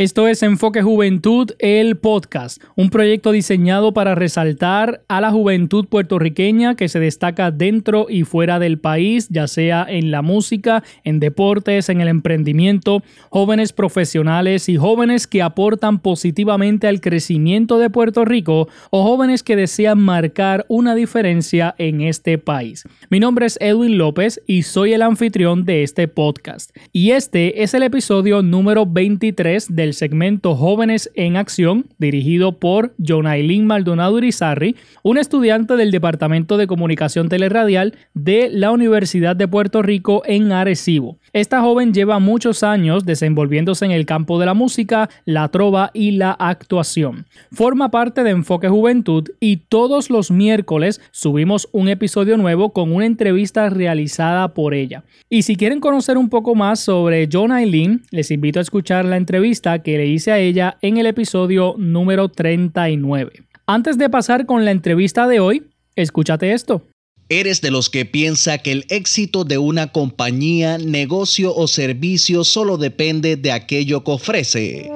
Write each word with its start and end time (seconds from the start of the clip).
Esto 0.00 0.28
es 0.28 0.44
Enfoque 0.44 0.80
Juventud, 0.80 1.50
el 1.58 1.96
podcast, 1.96 2.62
un 2.76 2.88
proyecto 2.88 3.32
diseñado 3.32 3.92
para 3.92 4.14
resaltar 4.14 5.02
a 5.08 5.20
la 5.20 5.32
juventud 5.32 5.86
puertorriqueña 5.88 6.76
que 6.76 6.88
se 6.88 7.00
destaca 7.00 7.50
dentro 7.50 8.06
y 8.08 8.22
fuera 8.22 8.60
del 8.60 8.78
país, 8.78 9.26
ya 9.28 9.48
sea 9.48 9.84
en 9.88 10.12
la 10.12 10.22
música, 10.22 10.84
en 11.02 11.18
deportes, 11.18 11.88
en 11.88 12.00
el 12.00 12.06
emprendimiento, 12.06 13.02
jóvenes 13.30 13.72
profesionales 13.72 14.68
y 14.68 14.76
jóvenes 14.76 15.26
que 15.26 15.42
aportan 15.42 15.98
positivamente 15.98 16.86
al 16.86 17.00
crecimiento 17.00 17.80
de 17.80 17.90
Puerto 17.90 18.24
Rico 18.24 18.68
o 18.90 19.02
jóvenes 19.02 19.42
que 19.42 19.56
desean 19.56 19.98
marcar 19.98 20.64
una 20.68 20.94
diferencia 20.94 21.74
en 21.76 22.02
este 22.02 22.38
país. 22.38 22.84
Mi 23.10 23.18
nombre 23.18 23.46
es 23.46 23.58
Edwin 23.60 23.98
López 23.98 24.40
y 24.46 24.62
soy 24.62 24.92
el 24.92 25.02
anfitrión 25.02 25.64
de 25.64 25.82
este 25.82 26.06
podcast. 26.06 26.70
Y 26.92 27.10
este 27.10 27.64
es 27.64 27.74
el 27.74 27.82
episodio 27.82 28.42
número 28.42 28.86
23 28.86 29.74
del 29.74 29.87
segmento 29.94 30.56
Jóvenes 30.56 31.10
en 31.14 31.36
Acción, 31.36 31.86
dirigido 31.98 32.58
por 32.58 32.94
Jonailin 32.98 33.66
Maldonado 33.66 34.14
Urizarri, 34.14 34.76
un 35.02 35.18
estudiante 35.18 35.76
del 35.76 35.90
Departamento 35.90 36.56
de 36.56 36.66
Comunicación 36.66 37.28
Teleradial 37.28 37.94
de 38.14 38.48
la 38.50 38.70
Universidad 38.70 39.36
de 39.36 39.48
Puerto 39.48 39.82
Rico 39.82 40.22
en 40.26 40.52
Arecibo. 40.52 41.18
Esta 41.32 41.60
joven 41.60 41.92
lleva 41.92 42.18
muchos 42.18 42.62
años 42.62 43.04
desenvolviéndose 43.04 43.84
en 43.84 43.90
el 43.90 44.06
campo 44.06 44.38
de 44.38 44.46
la 44.46 44.54
música, 44.54 45.10
la 45.24 45.48
trova 45.48 45.90
y 45.92 46.12
la 46.12 46.32
actuación. 46.32 47.26
Forma 47.52 47.90
parte 47.90 48.22
de 48.24 48.30
Enfoque 48.30 48.68
Juventud 48.68 49.28
y 49.40 49.58
todos 49.58 50.10
los 50.10 50.30
miércoles 50.30 51.00
subimos 51.10 51.68
un 51.72 51.88
episodio 51.88 52.36
nuevo 52.36 52.72
con 52.72 52.92
una 52.92 53.06
entrevista 53.06 53.68
realizada 53.70 54.54
por 54.54 54.74
ella. 54.74 55.04
Y 55.28 55.42
si 55.42 55.56
quieren 55.56 55.80
conocer 55.80 56.16
un 56.16 56.28
poco 56.28 56.54
más 56.54 56.80
sobre 56.80 57.28
John 57.30 57.52
Eileen, 57.52 58.02
les 58.10 58.30
invito 58.30 58.58
a 58.58 58.62
escuchar 58.62 59.04
la 59.04 59.16
entrevista 59.16 59.77
que 59.82 59.98
le 59.98 60.06
hice 60.06 60.32
a 60.32 60.38
ella 60.38 60.78
en 60.82 60.96
el 60.96 61.06
episodio 61.06 61.74
número 61.78 62.28
39. 62.28 63.44
Antes 63.66 63.98
de 63.98 64.08
pasar 64.08 64.46
con 64.46 64.64
la 64.64 64.70
entrevista 64.70 65.26
de 65.26 65.40
hoy, 65.40 65.64
escúchate 65.96 66.52
esto. 66.52 66.82
¿Eres 67.28 67.60
de 67.60 67.70
los 67.70 67.90
que 67.90 68.06
piensa 68.06 68.56
que 68.58 68.72
el 68.72 68.86
éxito 68.88 69.44
de 69.44 69.58
una 69.58 69.92
compañía, 69.92 70.78
negocio 70.78 71.54
o 71.54 71.68
servicio 71.68 72.42
solo 72.44 72.78
depende 72.78 73.36
de 73.36 73.52
aquello 73.52 74.02
que 74.02 74.10
ofrece? 74.12 74.90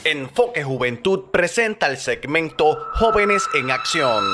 Enfoque 0.04 0.66
Juventud 0.66 1.32
presenta 1.32 1.88
el 1.88 1.96
segmento 1.96 2.78
Jóvenes 2.96 3.48
en 3.54 3.72
Acción. 3.72 4.26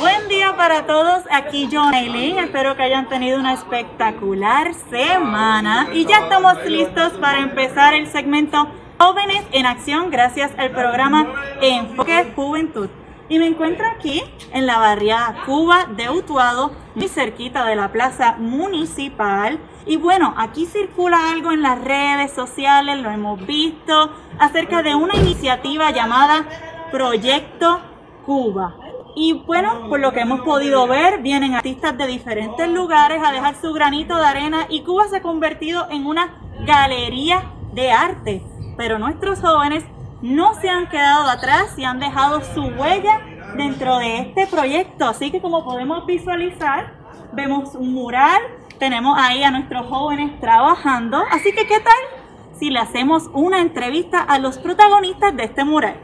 Buen 0.00 0.28
día 0.28 0.54
para 0.54 0.84
todos, 0.84 1.22
aquí 1.30 1.66
John 1.72 1.94
Eileen. 1.94 2.38
Espero 2.38 2.76
que 2.76 2.82
hayan 2.82 3.08
tenido 3.08 3.38
una 3.38 3.54
espectacular 3.54 4.74
semana 4.90 5.88
y 5.94 6.04
ya 6.04 6.18
estamos 6.18 6.62
listos 6.66 7.14
para 7.14 7.38
empezar 7.38 7.94
el 7.94 8.06
segmento 8.06 8.68
Jóvenes 9.00 9.44
en 9.52 9.64
Acción 9.64 10.10
gracias 10.10 10.50
al 10.58 10.72
programa 10.72 11.28
Enfoque 11.62 12.32
Juventud. 12.34 12.88
Y 13.28 13.38
me 13.38 13.46
encuentro 13.46 13.86
aquí 13.86 14.24
en 14.52 14.66
la 14.66 14.78
barriada 14.78 15.44
Cuba 15.46 15.86
de 15.96 16.10
Utuado, 16.10 16.72
muy 16.96 17.06
cerquita 17.06 17.64
de 17.64 17.76
la 17.76 17.92
plaza 17.92 18.34
municipal. 18.38 19.60
Y 19.86 19.98
bueno, 19.98 20.34
aquí 20.36 20.66
circula 20.66 21.30
algo 21.30 21.52
en 21.52 21.62
las 21.62 21.80
redes 21.80 22.32
sociales, 22.32 22.98
lo 22.98 23.10
hemos 23.10 23.46
visto, 23.46 24.10
acerca 24.40 24.82
de 24.82 24.96
una 24.96 25.14
iniciativa 25.14 25.92
llamada 25.92 26.48
Proyecto 26.90 27.80
Cuba. 28.26 28.74
Y 29.14 29.44
bueno, 29.46 29.88
por 29.88 30.00
lo 30.00 30.12
que 30.12 30.20
hemos 30.20 30.40
podido 30.40 30.88
ver, 30.88 31.22
vienen 31.22 31.54
artistas 31.54 31.96
de 31.96 32.08
diferentes 32.08 32.68
lugares 32.68 33.22
a 33.24 33.30
dejar 33.30 33.54
su 33.60 33.72
granito 33.72 34.16
de 34.16 34.26
arena 34.26 34.66
y 34.68 34.82
Cuba 34.82 35.06
se 35.06 35.18
ha 35.18 35.22
convertido 35.22 35.86
en 35.88 36.04
una 36.04 36.34
galería 36.66 37.44
de 37.72 37.92
arte 37.92 38.42
pero 38.78 39.00
nuestros 39.00 39.40
jóvenes 39.40 39.84
no 40.22 40.54
se 40.54 40.70
han 40.70 40.88
quedado 40.88 41.28
atrás 41.28 41.76
y 41.76 41.84
han 41.84 41.98
dejado 41.98 42.40
su 42.54 42.62
huella 42.62 43.20
dentro 43.56 43.98
de 43.98 44.20
este 44.20 44.46
proyecto. 44.46 45.06
Así 45.06 45.32
que 45.32 45.40
como 45.40 45.64
podemos 45.64 46.06
visualizar, 46.06 46.94
vemos 47.32 47.74
un 47.74 47.92
mural, 47.92 48.40
tenemos 48.78 49.18
ahí 49.18 49.42
a 49.42 49.50
nuestros 49.50 49.86
jóvenes 49.88 50.38
trabajando. 50.40 51.18
Así 51.32 51.52
que, 51.52 51.66
¿qué 51.66 51.80
tal 51.80 52.56
si 52.58 52.70
le 52.70 52.78
hacemos 52.78 53.28
una 53.34 53.60
entrevista 53.60 54.20
a 54.20 54.38
los 54.38 54.58
protagonistas 54.58 55.36
de 55.36 55.44
este 55.44 55.64
mural? 55.64 55.96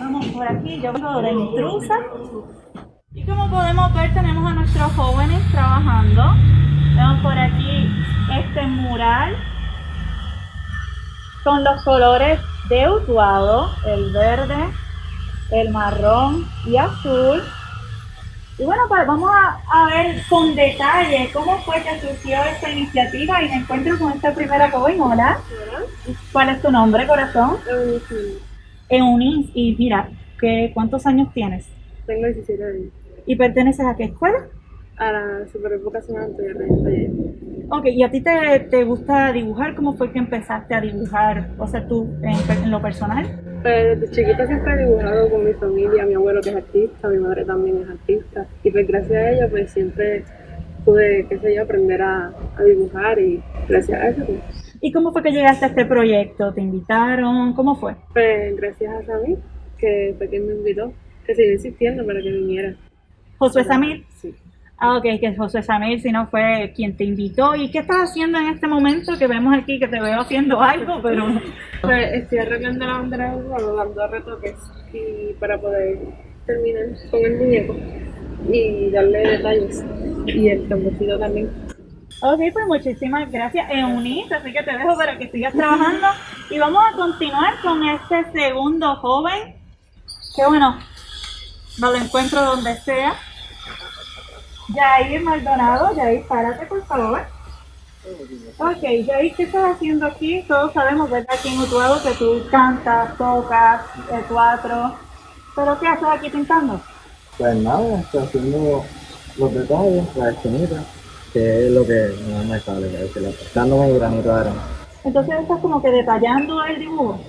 Vamos 0.00 0.26
por 0.26 0.48
aquí, 0.48 0.80
yo 0.80 0.92
vengo 0.92 1.22
de 1.22 1.30
intrusa. 1.30 1.94
Y 3.14 3.24
como 3.24 3.48
podemos 3.48 3.94
ver, 3.94 4.12
tenemos 4.12 4.50
a 4.50 4.54
nuestros 4.54 4.92
jóvenes 4.94 5.40
trabajando. 5.52 6.24
Vemos 6.96 7.20
por 7.22 7.38
aquí 7.38 7.88
este 8.32 8.66
mural 8.66 9.36
con 11.44 11.64
los 11.64 11.82
colores 11.82 12.40
de 12.68 12.88
Utuado, 12.88 13.70
el 13.86 14.12
verde, 14.12 14.68
el 15.50 15.70
marrón 15.70 16.46
y 16.66 16.76
azul. 16.76 17.42
Y 18.58 18.64
bueno, 18.64 18.82
pues 18.88 19.06
vamos 19.06 19.30
a, 19.32 19.60
a, 19.70 19.86
ver 19.86 20.22
con 20.28 20.54
detalle 20.54 21.30
cómo 21.32 21.58
fue 21.62 21.82
que 21.82 22.00
surgió 22.00 22.38
esta 22.44 22.70
iniciativa 22.70 23.42
y 23.42 23.48
me 23.48 23.56
encuentro 23.56 23.98
con 23.98 24.12
esta 24.12 24.34
primera 24.34 24.70
joven. 24.70 25.00
Hola. 25.00 25.38
¿Cuál 26.32 26.50
es 26.50 26.62
tu 26.62 26.70
nombre, 26.70 27.06
corazón? 27.06 27.56
Eunice. 27.68 28.38
Eunice. 28.88 29.50
Y 29.54 29.74
mira, 29.76 30.08
¿qué, 30.38 30.70
¿cuántos 30.74 31.06
años 31.06 31.32
tienes? 31.32 31.66
Tengo 32.06 32.26
17 32.26 32.62
años. 32.62 32.92
¿Y 33.26 33.36
perteneces 33.36 33.86
a 33.86 33.96
qué 33.96 34.04
escuela? 34.04 34.46
A 34.96 35.12
la 35.12 35.46
Super 35.50 35.78
Vocacional 35.78 36.36
de 36.36 36.54
Taller. 36.54 37.10
Ok, 37.70 37.86
¿y 37.86 38.02
a 38.02 38.10
ti 38.10 38.20
te, 38.20 38.60
te, 38.70 38.84
gusta 38.84 39.32
dibujar? 39.32 39.74
¿Cómo 39.74 39.94
fue 39.94 40.12
que 40.12 40.18
empezaste 40.18 40.74
a 40.74 40.80
dibujar? 40.80 41.48
O 41.58 41.66
sea, 41.66 41.86
tú 41.88 42.06
en, 42.22 42.64
en 42.64 42.70
lo 42.70 42.82
personal. 42.82 43.24
Pues 43.62 44.00
desde 44.00 44.14
chiquita 44.14 44.46
siempre 44.46 44.74
he 44.74 44.86
dibujado 44.86 45.30
con 45.30 45.44
mi 45.44 45.52
familia, 45.54 46.04
mi 46.04 46.14
abuelo 46.14 46.40
que 46.42 46.50
es 46.50 46.56
artista, 46.56 47.08
mi 47.08 47.18
madre 47.18 47.44
también 47.44 47.78
es 47.82 47.88
artista. 47.88 48.46
Y 48.62 48.70
pues 48.70 48.86
gracias 48.86 49.12
a 49.12 49.30
ello 49.30 49.48
pues 49.50 49.70
siempre 49.70 50.24
pude, 50.84 51.26
qué 51.28 51.38
sé 51.38 51.54
yo, 51.54 51.62
aprender 51.62 52.02
a, 52.02 52.32
a 52.56 52.62
dibujar 52.62 53.18
y 53.18 53.42
gracias 53.68 54.00
a 54.00 54.08
eso 54.08 54.24
pues. 54.26 54.62
¿Y 54.84 54.90
cómo 54.90 55.12
fue 55.12 55.22
que 55.22 55.30
llegaste 55.30 55.64
a 55.64 55.68
este 55.68 55.84
proyecto? 55.84 56.52
¿Te 56.52 56.60
invitaron? 56.60 57.54
¿Cómo 57.54 57.76
fue? 57.76 57.94
Pues 58.12 58.56
gracias 58.56 58.92
a 58.92 59.04
Samir, 59.04 59.38
que 59.78 60.12
fue 60.18 60.28
quien 60.28 60.44
me 60.44 60.54
invitó, 60.54 60.92
que 61.24 61.36
sigue 61.36 61.52
insistiendo 61.52 62.04
para 62.04 62.20
que 62.20 62.32
viniera. 62.32 62.74
¿Josué 63.38 63.62
Samir? 63.62 64.04
Sí. 64.16 64.34
Ah, 64.84 64.96
ok, 64.96 65.04
que 65.20 65.36
José 65.36 65.62
Samir, 65.62 66.00
si 66.00 66.10
no 66.10 66.26
fue 66.26 66.72
quien 66.74 66.96
te 66.96 67.04
invitó. 67.04 67.54
¿Y 67.54 67.70
qué 67.70 67.78
estás 67.78 68.10
haciendo 68.10 68.40
en 68.40 68.48
este 68.48 68.66
momento 68.66 69.16
que 69.16 69.28
vemos 69.28 69.56
aquí 69.56 69.78
que 69.78 69.86
te 69.86 70.00
veo 70.00 70.18
haciendo 70.18 70.60
algo, 70.60 71.00
pero... 71.00 71.24
Pues 71.82 72.12
estoy 72.14 72.38
arreglando 72.38 72.84
la 72.84 72.92
bandera 72.94 73.36
dando 73.36 74.06
retoques 74.08 74.54
y 74.92 75.34
para 75.34 75.60
poder 75.60 75.98
terminar 76.46 76.84
con 77.10 77.20
el 77.24 77.38
muñeco 77.38 77.76
y 78.52 78.90
darle 78.90 79.18
detalles. 79.18 79.84
Y 80.26 80.48
el 80.48 80.68
tamborcito 80.68 81.18
también. 81.18 81.50
Ok, 82.22 82.40
pues 82.52 82.66
muchísimas 82.66 83.30
gracias, 83.30 83.68
Eunice. 83.70 84.34
Así 84.34 84.52
que 84.52 84.62
te 84.64 84.78
dejo 84.78 84.96
para 84.96 85.16
que 85.16 85.28
sigas 85.28 85.54
trabajando. 85.54 86.08
Y 86.50 86.58
vamos 86.58 86.82
a 86.92 86.96
continuar 86.96 87.54
con 87.62 87.84
este 87.84 88.32
segundo 88.32 88.96
joven. 88.96 89.56
Que 90.36 90.44
bueno, 90.46 90.78
me 91.80 91.86
lo 91.86 91.96
encuentro 91.96 92.44
donde 92.44 92.74
sea. 92.76 93.14
Jair 94.74 95.22
Maldonado, 95.22 95.94
Jair, 95.94 96.26
párate 96.26 96.66
por 96.66 96.84
favor. 96.86 97.20
Ok, 98.58 98.82
Jair, 99.06 99.34
¿qué 99.36 99.42
estás 99.44 99.76
haciendo 99.76 100.06
aquí? 100.06 100.44
Todos 100.48 100.72
sabemos, 100.72 101.10
¿verdad? 101.10 101.34
Aquí 101.38 101.48
en 101.48 101.60
Utuado 101.60 102.02
que 102.02 102.10
tú 102.14 102.42
cantas, 102.50 103.16
tocas, 103.16 103.82
el 104.12 104.24
teatro. 104.24 104.94
¿Pero 105.54 105.78
qué 105.78 105.86
haces 105.86 106.08
aquí 106.10 106.30
pintando? 106.30 106.80
Pues 107.38 107.56
nada, 107.56 108.00
estoy 108.00 108.22
haciendo 108.24 108.84
los 109.38 109.54
detalles, 109.54 110.16
la 110.16 110.30
esquinita, 110.30 110.82
que 111.32 111.66
es 111.66 111.72
lo 111.72 111.86
que 111.86 112.14
no 112.28 112.44
me 112.44 112.60
sale, 112.60 112.90
que 112.90 113.04
es 113.04 113.12
que 113.12 113.34
dándome 113.54 113.88
el 113.88 113.98
granito 113.98 114.34
de 114.34 114.40
arena. 114.40 114.62
Entonces 115.04 115.34
estás 115.40 115.60
como 115.60 115.82
que 115.82 115.90
detallando 115.90 116.64
el 116.64 116.78
dibujo. 116.78 117.20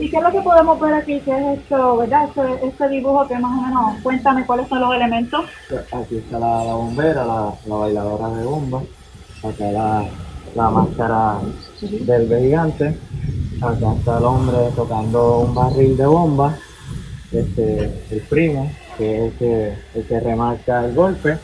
¿Y 0.00 0.08
qué 0.08 0.16
es 0.16 0.22
lo 0.22 0.30
que 0.30 0.40
podemos 0.40 0.80
ver 0.80 0.94
aquí? 0.94 1.20
¿Qué 1.20 1.30
es 1.30 1.58
esto, 1.58 1.98
verdad? 1.98 2.24
Este, 2.24 2.66
este, 2.68 2.88
dibujo 2.88 3.28
que 3.28 3.38
más 3.38 3.52
o 3.58 3.60
menos, 3.60 4.02
cuéntame 4.02 4.46
cuáles 4.46 4.66
son 4.68 4.80
los 4.80 4.94
elementos. 4.94 5.44
Pues 5.68 5.92
aquí 5.92 6.16
está 6.16 6.38
la, 6.38 6.64
la 6.64 6.72
bombera, 6.72 7.24
la, 7.24 7.52
la, 7.66 7.74
bailadora 7.74 8.28
de 8.30 8.44
bomba, 8.44 8.82
acá 9.44 9.70
la, 9.70 10.08
la 10.54 10.70
máscara 10.70 11.38
del 11.82 12.28
gigante, 12.28 12.96
acá 13.60 13.92
está 13.98 14.16
el 14.16 14.24
hombre 14.24 14.56
tocando 14.74 15.40
un 15.40 15.54
barril 15.54 15.94
de 15.94 16.06
bomba, 16.06 16.56
este, 17.30 18.04
el 18.10 18.20
primo, 18.22 18.72
que 18.96 19.16
es 19.16 19.32
el 19.32 19.38
que, 19.38 19.74
el 19.96 20.06
que 20.06 20.20
remarca 20.20 20.86
el 20.86 20.94
golpe, 20.94 21.36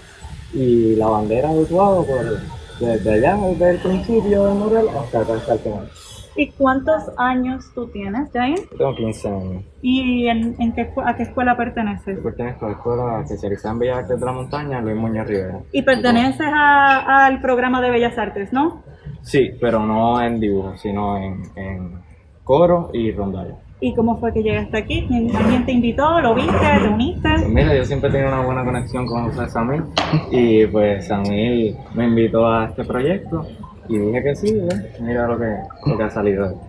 y 0.55 0.97
la 0.97 1.09
bandera 1.09 1.53
de 1.53 1.61
Utuado, 1.61 2.07
pues, 2.07 2.41
desde 2.81 3.13
allá, 3.13 3.37
desde 3.37 3.71
el 3.73 3.79
principio 3.81 4.47
del 4.47 4.55
mural 4.55 4.89
hasta 4.97 5.21
el 5.21 5.59
final. 5.59 5.91
¿Y 6.37 6.51
cuántos 6.51 7.03
años 7.17 7.71
tú 7.75 7.89
tienes, 7.89 8.31
Jair? 8.33 8.59
Tengo 8.77 8.95
15 8.95 9.29
años. 9.29 9.65
¿Y 9.81 10.29
en, 10.29 10.55
en 10.59 10.73
qué, 10.73 10.91
a 11.05 11.17
qué 11.17 11.23
escuela 11.23 11.57
perteneces? 11.57 12.17
Yo 12.17 12.23
pertenezco 12.23 12.67
a 12.67 12.69
la 12.71 12.75
Escuela 12.75 13.21
Especializada 13.23 13.73
en 13.73 13.79
Bellas 13.79 13.99
Artes 13.99 14.21
de 14.21 14.27
la 14.27 14.33
Montaña, 14.33 14.81
Luis 14.81 14.97
Muñoz 14.97 15.27
Rivera. 15.27 15.61
¿Y 15.73 15.83
perteneces 15.83 16.47
a, 16.53 17.27
al 17.27 17.41
programa 17.41 17.81
de 17.81 17.91
Bellas 17.91 18.19
Artes, 18.19 18.53
no? 18.53 18.83
Sí, 19.23 19.51
pero 19.61 19.81
no 19.81 20.21
en 20.23 20.39
dibujo, 20.39 20.77
sino 20.77 21.17
en, 21.17 21.43
en 21.57 22.01
coro 22.45 22.91
y 22.93 23.13
rondalla. 23.13 23.55
¿Y 23.79 23.95
cómo 23.95 24.19
fue 24.19 24.33
que 24.33 24.43
llegaste 24.43 24.79
aquí? 24.79 25.07
¿Alguien 25.35 25.67
te 25.67 25.73
invitó? 25.73 26.21
¿Lo 26.21 26.35
viste? 26.35 26.53
¿Te 26.83 26.89
uniste? 26.89 27.29
Pues 27.29 27.49
mira, 27.49 27.77
yo 27.77 27.85
siempre 27.85 28.11
tenido 28.11 28.29
una 28.29 28.43
buena 28.43 28.65
conexión 28.65 29.07
con 29.07 29.25
José 29.31 29.49
Samir 29.51 29.83
y 30.31 30.67
pues 30.67 31.07
Samir 31.07 31.77
me 31.95 32.05
invitó 32.07 32.47
a 32.47 32.67
este 32.67 32.85
proyecto 32.85 33.47
y 33.89 33.99
dije 33.99 34.23
que 34.23 34.37
sí, 34.37 34.49
¿eh? 34.49 34.97
mira 35.01 35.27
lo 35.27 35.39
que, 35.39 35.55
lo 35.87 35.97
que 35.97 36.05
ha 36.05 36.11
salido. 36.11 36.61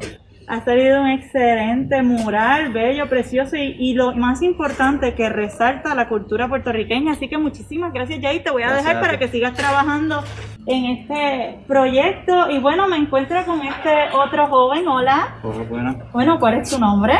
Ha 0.49 0.63
salido 0.63 1.01
un 1.01 1.09
excelente 1.09 2.01
mural, 2.03 2.71
bello, 2.71 3.09
precioso 3.09 3.57
y, 3.57 3.75
y, 3.77 3.95
lo 3.95 4.15
más 4.15 4.41
importante 4.41 5.13
que 5.13 5.27
resalta 5.27 5.93
la 5.93 6.07
cultura 6.07 6.47
puertorriqueña. 6.47 7.11
Así 7.11 7.27
que 7.27 7.37
muchísimas 7.37 7.91
gracias, 7.91 8.21
Jay. 8.21 8.39
Te 8.39 8.51
voy 8.51 8.63
a 8.63 8.67
Gracias 8.67 8.85
dejar 8.85 9.03
a 9.03 9.05
para 9.05 9.19
que 9.19 9.27
sigas 9.27 9.53
trabajando 9.55 10.23
en 10.67 10.85
este 10.85 11.59
proyecto. 11.67 12.49
Y 12.49 12.59
bueno, 12.59 12.87
me 12.87 12.97
encuentro 12.97 13.43
con 13.45 13.61
este 13.61 13.89
otro 14.13 14.47
joven. 14.47 14.87
Hola. 14.87 15.35
Pues 15.41 15.69
buena, 15.69 15.97
Bueno, 16.13 16.39
¿cuál 16.39 16.55
es 16.55 16.69
tu 16.69 16.79
nombre? 16.79 17.13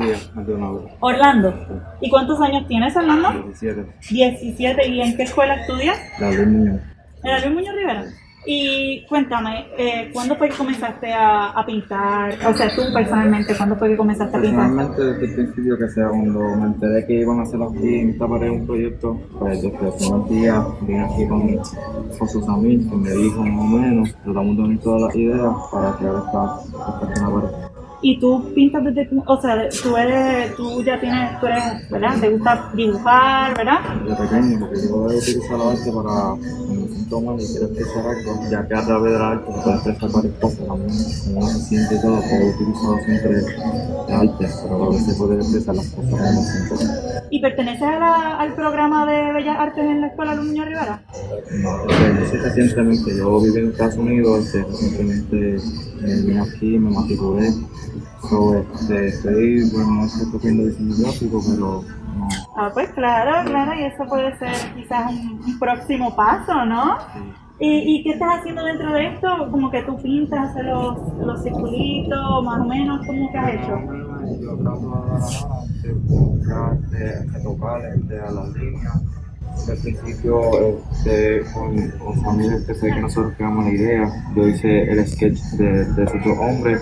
días, 0.00 0.30
Maldonado. 0.34 0.90
Orlando. 1.00 1.54
¿Y 2.02 2.10
cuántos 2.10 2.40
años 2.40 2.66
tienes, 2.66 2.94
Orlando? 2.96 3.30
17, 3.32 3.86
17. 4.10 4.88
¿Y 4.88 5.00
en 5.00 5.16
qué 5.16 5.22
escuela 5.22 5.54
estudias? 5.54 5.98
la 6.20 6.30
Luis 6.32 6.48
Muñoz. 6.48 6.80
En 7.22 7.30
la 7.30 7.38
Luis 7.40 7.54
Muñoz 7.54 7.74
Rivera. 7.76 8.04
Y 8.50 9.04
cuéntame, 9.06 9.66
eh, 9.76 10.08
¿cuándo 10.10 10.34
fue 10.34 10.48
que 10.48 10.56
comenzaste 10.56 11.12
a, 11.12 11.50
a 11.50 11.66
pintar? 11.66 12.34
O 12.46 12.54
sea, 12.54 12.74
tú 12.74 12.80
personalmente, 12.94 13.54
¿cuándo 13.54 13.76
fue 13.76 13.90
que 13.90 13.96
comenzaste 13.98 14.38
a 14.38 14.40
pintar? 14.40 14.70
Personalmente 14.70 15.04
desde 15.04 15.26
el 15.26 15.34
principio 15.34 15.76
que 15.76 15.88
sea 15.90 16.08
cuando 16.08 16.40
me 16.56 16.66
enteré 16.68 17.06
que 17.06 17.20
iban 17.20 17.40
a 17.40 17.42
hacer 17.42 17.60
en 17.60 18.08
esta 18.08 18.26
pared 18.26 18.48
un 18.48 18.66
proyecto, 18.66 19.20
pues 19.38 19.60
desde 19.60 19.86
el 19.86 19.92
primer 19.92 20.28
día 20.30 20.66
vine 20.80 21.04
aquí 21.04 21.28
con 21.28 21.58
José 22.18 22.40
Samir 22.40 22.88
que 22.88 22.96
me 22.96 23.10
dijo 23.10 23.44
más 23.44 23.60
o 23.60 23.76
menos, 23.76 24.16
tratamos 24.24 24.56
de 24.56 24.62
unir 24.62 24.80
todas 24.80 25.02
las 25.02 25.16
ideas 25.16 25.54
para 25.70 25.92
crear 25.98 26.14
esta, 26.24 26.60
esta 26.64 27.30
pared. 27.30 27.77
Y 28.00 28.18
tú 28.20 28.52
pintas 28.54 28.84
desde, 28.84 29.08
o 29.26 29.40
sea, 29.40 29.68
tú 29.82 29.96
eres, 29.96 30.54
tú 30.56 30.82
ya 30.82 31.00
tienes, 31.00 31.40
tú 31.40 31.46
eres, 31.46 31.90
¿verdad? 31.90 32.20
Te 32.20 32.28
gusta 32.30 32.70
dibujar, 32.74 33.56
¿verdad? 33.56 33.80
Desde 34.04 34.16
pequeño, 34.16 34.60
porque 34.60 34.88
yo 34.88 34.94
a 34.94 35.06
utilizar 35.06 35.58
la 35.58 35.70
arte 35.70 35.92
para 35.92 36.36
siento 37.08 37.20
mal 37.20 37.40
y 37.40 37.46
quiero 37.46 37.66
expresar 37.66 38.06
algo, 38.06 38.50
ya 38.50 38.68
que 38.68 38.74
a 38.74 38.84
través 38.84 39.12
de 39.12 39.18
la 39.18 39.30
arte 39.30 39.52
se 39.52 39.60
puede 39.60 39.76
expresar 39.76 40.10
varias 40.12 40.34
cosas 40.40 40.58
también, 40.58 40.96
como 41.24 41.38
uno 41.38 41.48
se 41.48 41.60
siente 41.60 41.98
todo, 41.98 42.20
puedo 42.20 42.46
utilizar 42.54 43.04
siempre 43.04 43.30
el 43.38 44.14
arte, 44.14 44.48
pero 44.62 44.84
a 44.84 44.90
veces 44.90 45.16
puede 45.16 45.34
expresar 45.36 45.74
las 45.76 45.86
cosas 45.88 46.10
como 46.10 46.42
siento. 46.42 47.07
¿Y 47.30 47.40
perteneces 47.40 47.82
a 47.82 47.98
la- 47.98 48.36
al 48.38 48.54
programa 48.54 49.06
de 49.06 49.32
Bellas 49.32 49.56
Artes 49.58 49.84
en 49.84 50.00
la 50.00 50.06
Escuela 50.08 50.34
Muñoz 50.36 50.66
Rivera? 50.66 51.00
No, 51.62 51.70
sí 52.30 52.36
recientemente, 52.36 53.16
yo 53.16 53.40
viví 53.40 53.58
en 53.60 53.70
Estados 53.70 53.96
Unidos, 53.96 54.46
este, 54.46 54.64
recientemente 54.64 55.56
eh, 55.56 56.22
vine 56.26 56.40
aquí, 56.40 56.78
me 56.78 56.90
matriculé, 56.90 57.50
so, 58.28 58.64
este, 58.74 59.08
estoy, 59.08 59.70
bueno, 59.72 59.90
no 59.92 60.04
estoy 60.06 60.30
cogiendo 60.32 60.64
diseño 60.66 60.94
gráfico, 60.98 61.40
pero 61.48 61.82
no, 62.16 62.28
Ah, 62.56 62.70
pues 62.74 62.88
claro, 62.90 63.48
claro, 63.48 63.72
y 63.78 63.84
eso 63.84 64.04
puede 64.08 64.36
ser 64.38 64.50
quizás 64.74 65.12
un, 65.12 65.40
un 65.46 65.58
próximo 65.58 66.14
paso, 66.16 66.64
¿no? 66.66 66.98
¿Y, 67.60 67.68
¿Y 68.00 68.02
qué 68.04 68.10
estás 68.10 68.38
haciendo 68.38 68.64
dentro 68.64 68.92
de 68.92 69.08
esto? 69.14 69.48
Como 69.50 69.70
que 69.70 69.82
tú 69.82 69.96
pintas, 70.00 70.50
haces 70.50 70.64
los, 70.64 70.96
los 71.24 71.42
circulitos, 71.42 72.44
más 72.44 72.60
o 72.60 72.64
menos, 72.64 73.06
¿cómo 73.06 73.30
que 73.32 73.38
has 73.38 73.54
hecho? 73.54 74.07
Yo 74.40 74.56
trato 74.56 75.02
de 75.82 75.92
buscar, 75.92 76.78
de 76.90 77.40
tocar 77.42 77.84
este, 77.86 78.20
a 78.20 78.30
las 78.30 78.48
líneas. 78.54 79.02
Al 79.68 79.76
principio, 79.78 80.40
este, 80.92 81.42
con, 81.52 81.90
con 81.98 82.22
familia, 82.22 82.58
fue 82.78 82.92
que 82.92 83.00
nosotros 83.00 83.34
creamos 83.36 83.64
la 83.64 83.70
idea. 83.72 84.32
Yo 84.36 84.46
hice 84.46 84.90
el 84.90 85.06
sketch 85.06 85.40
de, 85.56 85.84
de 85.84 86.04
esos 86.04 86.24
dos 86.24 86.38
hombres. 86.38 86.80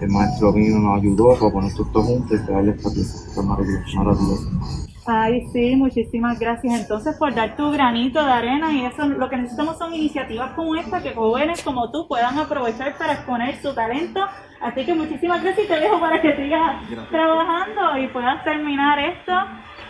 El 0.00 0.10
maestro 0.10 0.52
vino, 0.52 0.80
nos 0.80 0.98
ayudó 0.98 1.38
para 1.38 1.52
poner 1.52 1.70
estos 1.70 1.92
dos 1.92 2.04
juntos 2.04 2.40
y 2.40 2.44
crearle 2.44 2.72
esta 2.72 2.90
pieza. 2.90 3.18
Fue 3.34 3.44
maravilloso. 3.44 3.96
maravilloso. 3.96 4.91
Ay, 5.04 5.48
sí, 5.52 5.74
muchísimas 5.74 6.38
gracias 6.38 6.80
entonces 6.80 7.16
por 7.16 7.34
dar 7.34 7.56
tu 7.56 7.72
granito 7.72 8.24
de 8.24 8.30
arena 8.30 8.72
y 8.72 8.84
eso 8.84 9.04
lo 9.08 9.28
que 9.28 9.36
necesitamos 9.36 9.76
son 9.76 9.92
iniciativas 9.92 10.52
como 10.52 10.76
esta 10.76 11.02
que 11.02 11.12
jóvenes 11.12 11.60
como 11.62 11.90
tú 11.90 12.06
puedan 12.06 12.38
aprovechar 12.38 12.96
para 12.96 13.14
exponer 13.14 13.60
su 13.60 13.74
talento. 13.74 14.20
Así 14.60 14.84
que 14.84 14.94
muchísimas 14.94 15.42
gracias 15.42 15.66
y 15.66 15.68
te 15.68 15.80
dejo 15.80 15.98
para 15.98 16.22
que 16.22 16.36
sigas 16.36 16.76
trabajando 17.10 17.98
y 17.98 18.06
puedas 18.08 18.44
terminar 18.44 18.98
esto. 19.00 19.32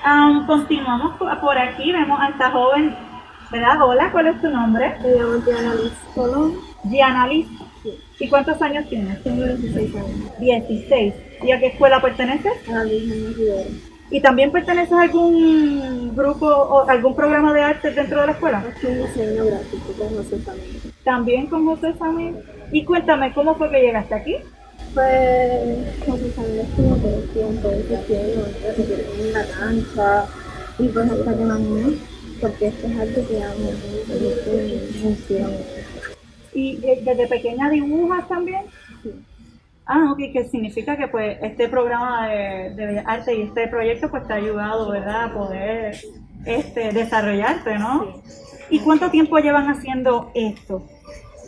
Am, 0.02 0.46
continuamos 0.46 1.18
por 1.18 1.58
aquí, 1.58 1.92
vemos 1.92 2.18
a 2.18 2.28
esta 2.30 2.50
joven, 2.50 2.96
¿verdad? 3.50 3.82
Hola, 3.82 4.10
¿cuál 4.12 4.28
es 4.28 4.40
tu 4.40 4.48
nombre? 4.48 4.96
Me 5.02 5.14
llamo 5.14 5.34
Diana 5.34 5.74
Liz 5.74 5.92
Colón, 6.14 6.54
Gianna 6.84 7.26
Liz. 7.26 7.48
¿Y 8.18 8.28
cuántos 8.28 8.62
años 8.62 8.88
tienes? 8.88 9.22
tengo 9.22 9.44
16 9.44 9.94
años. 9.94 10.38
16. 10.40 11.14
¿Y 11.42 11.50
a 11.50 11.58
qué 11.58 11.66
escuela 11.66 12.00
perteneces? 12.00 12.52
A 12.68 12.72
la 12.72 12.84
Muñoz 12.84 13.36
Rivera. 13.36 13.91
¿Y 14.12 14.20
también 14.20 14.52
perteneces 14.52 14.92
a 14.92 15.02
algún 15.02 16.14
grupo 16.14 16.46
o 16.46 16.86
algún 16.88 17.16
programa 17.16 17.54
de 17.54 17.62
arte 17.62 17.92
dentro 17.92 18.20
de 18.20 18.26
la 18.26 18.32
escuela? 18.32 18.62
Estoy 18.74 18.90
en 18.92 19.06
diseño 19.06 19.46
gráfico 19.46 19.92
con 19.98 20.08
José 20.16 20.36
también. 20.44 20.68
También 21.02 21.46
con 21.46 21.64
José 21.64 21.94
Samir. 21.98 22.34
Y 22.72 22.84
cuéntame, 22.84 23.32
¿cómo 23.32 23.54
fue 23.54 23.70
que 23.70 23.80
llegaste 23.80 24.14
aquí? 24.14 24.36
Pues 24.92 25.88
José 26.06 26.28
también 26.36 26.60
estuvo 26.66 26.94
todo 26.96 27.16
el 27.22 27.28
tiempo 27.30 27.72
insistiendo 27.72 28.46
en 29.18 29.32
la 29.32 29.44
cancha 29.46 30.26
y 30.78 30.88
pues 30.88 31.10
hasta 31.10 31.34
que 31.38 31.44
me 31.44 31.52
animé, 31.54 31.96
porque 32.40 32.66
esto 32.66 32.86
es 32.88 32.98
algo 33.00 33.28
que 33.28 33.42
amo, 33.42 33.70
y 34.08 34.26
esto 34.26 34.50
me 34.52 35.10
inspira 35.10 35.48
mucho. 35.48 35.64
¿Y 36.52 36.76
de- 36.76 37.00
desde 37.02 37.26
pequeña 37.28 37.70
dibujas 37.70 38.28
también? 38.28 38.64
Sí. 39.02 39.10
Ah, 39.84 40.12
ok, 40.12 40.18
que 40.32 40.48
significa 40.48 40.96
que 40.96 41.08
pues 41.08 41.38
este 41.42 41.68
programa 41.68 42.28
de, 42.28 43.02
Artes 43.04 43.36
y 43.36 43.42
este 43.42 43.68
proyecto 43.68 44.10
pues 44.10 44.26
te 44.26 44.32
ha 44.32 44.36
ayudado, 44.36 44.90
¿verdad? 44.90 45.24
A 45.24 45.34
poder 45.34 45.96
este, 46.46 46.92
desarrollarte, 46.92 47.78
¿no? 47.78 48.22
¿Y 48.70 48.78
cuánto 48.80 49.10
tiempo 49.10 49.38
llevan 49.38 49.68
haciendo 49.68 50.30
esto? 50.34 50.86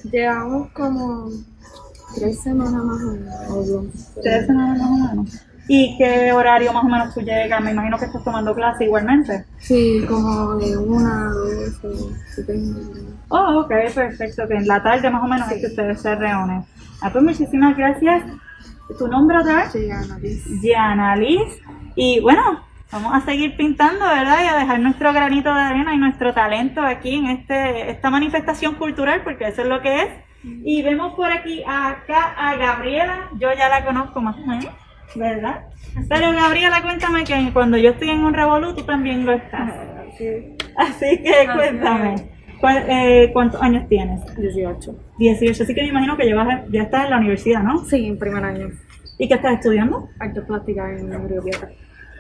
Llevamos 0.03 0.71
como 0.73 1.31
tres 2.17 2.41
semanas 2.43 2.85
más 2.85 3.03
o 3.03 3.13
menos, 3.13 3.51
o 3.51 3.63
dos. 3.65 3.87
¿Tres 4.23 4.47
semanas 4.47 4.79
más 4.79 4.91
o 4.91 5.15
menos? 5.15 5.47
¿Y 5.67 5.97
qué 5.97 6.33
horario 6.33 6.73
más 6.73 6.85
o 6.85 6.89
menos 6.89 7.15
tú 7.15 7.21
llegas? 7.21 7.61
Me 7.63 7.71
imagino 7.71 7.99
que 7.99 8.05
estás 8.05 8.23
tomando 8.23 8.55
clase 8.55 8.85
igualmente. 8.85 9.45
Sí, 9.59 10.05
como 10.07 10.57
de 10.57 10.77
una, 10.77 11.31
dos, 11.31 11.81
media. 12.47 13.17
Oh, 13.29 13.61
ok, 13.61 13.73
perfecto. 13.95 14.47
Que 14.47 14.55
en 14.55 14.67
la 14.67 14.83
tarde 14.83 15.11
más 15.11 15.23
o 15.23 15.27
menos 15.27 15.51
es 15.51 15.61
que 15.61 15.67
ustedes 15.69 16.03
se 16.03 16.15
reúnen. 16.15 16.65
Ah, 17.01 17.11
pues 17.11 17.25
muchísimas 17.25 17.77
gracias. 17.77 18.25
¿Tu 18.99 19.09
nombre 19.09 19.39
otra 19.39 19.65
vez? 19.65 19.73
Sí, 19.73 20.75
Ana 20.75 21.17
Liz. 21.17 21.61
Y 21.97 22.21
bueno, 22.21 22.61
vamos 22.93 23.15
a 23.15 23.21
seguir 23.23 23.57
pintando, 23.57 24.05
¿verdad? 24.05 24.45
Y 24.45 24.47
a 24.47 24.57
dejar 24.57 24.81
nuestro 24.81 25.13
granito 25.13 25.53
de 25.53 25.61
arena 25.61 25.95
y 25.95 25.99
nuestro 25.99 26.35
talento 26.35 26.83
aquí 26.83 27.15
en 27.15 27.27
este, 27.27 27.91
esta 27.91 28.11
manifestación 28.11 28.75
cultural, 28.75 29.23
porque 29.25 29.49
eso 29.49 29.63
es 29.63 29.69
lo 29.69 29.81
que 29.81 30.03
es. 30.03 30.09
Y 30.43 30.83
vemos 30.83 31.15
por 31.15 31.31
aquí 31.33 31.63
acá 31.67 32.35
a 32.37 32.55
Gabriela, 32.57 33.31
yo 33.39 33.49
ya 33.57 33.71
la 33.71 33.85
conozco 33.85 34.21
más 34.21 34.37
o 34.37 34.47
menos, 34.47 34.67
¿verdad? 35.15 35.65
Pero 36.09 36.33
Gabriela, 36.33 36.83
cuéntame 36.83 37.25
que 37.25 37.51
cuando 37.53 37.77
yo 37.77 37.91
estoy 37.91 38.11
en 38.11 38.21
un 38.25 38.35
revolú, 38.35 38.75
tú 38.75 38.83
también 38.85 39.25
lo 39.25 39.33
estás. 39.33 39.73
Sí, 40.19 40.57
Así 40.77 41.23
que 41.23 41.33
cuéntame, 41.55 42.15
¿cuál- 42.61 42.85
eh, 42.89 43.31
¿cuántos 43.33 43.61
años 43.63 43.89
tienes? 43.89 44.21
18. 44.37 44.95
18, 45.19 45.63
así 45.63 45.75
que 45.75 45.83
me 45.83 45.89
imagino 45.89 46.17
que 46.17 46.25
llevas, 46.25 46.63
ya 46.71 46.83
estás 46.83 47.05
en 47.05 47.11
la 47.11 47.17
universidad, 47.19 47.63
¿no? 47.63 47.79
Sí, 47.85 48.07
en 48.07 48.19
primer 48.19 48.43
año. 48.45 48.69
¿Y 49.19 49.29
qué 49.29 49.35
estás 49.35 49.55
estudiando? 49.55 50.09
Arte 50.19 50.41
plástica 50.43 50.91
en 50.91 51.29
Río 51.29 51.43
Piedra. 51.43 51.69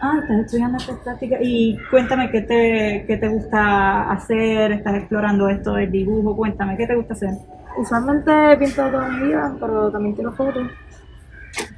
Ah, 0.00 0.19
estás 0.23 0.38
estudiando 0.47 0.76
artes 0.79 0.97
plásticas 1.03 1.38
y 1.43 1.76
cuéntame 1.91 2.31
qué 2.31 2.43
te, 2.43 3.05
qué 3.07 3.17
te 3.17 3.29
gusta 3.29 4.11
hacer, 4.11 4.73
estás 4.73 4.95
explorando 4.97 5.49
esto 5.49 5.75
del 5.75 5.91
dibujo, 5.91 6.37
cuéntame, 6.37 6.76
¿qué 6.76 6.87
te 6.87 6.95
gusta 6.95 7.14
hacer? 7.14 7.31
Usualmente 7.79 8.31
he 8.53 8.57
pintado 8.57 8.91
toda 8.93 9.09
mi 9.09 9.26
vida, 9.29 9.57
pero 9.59 9.91
también 9.91 10.14
tiro 10.14 10.33
fotos. 10.33 10.69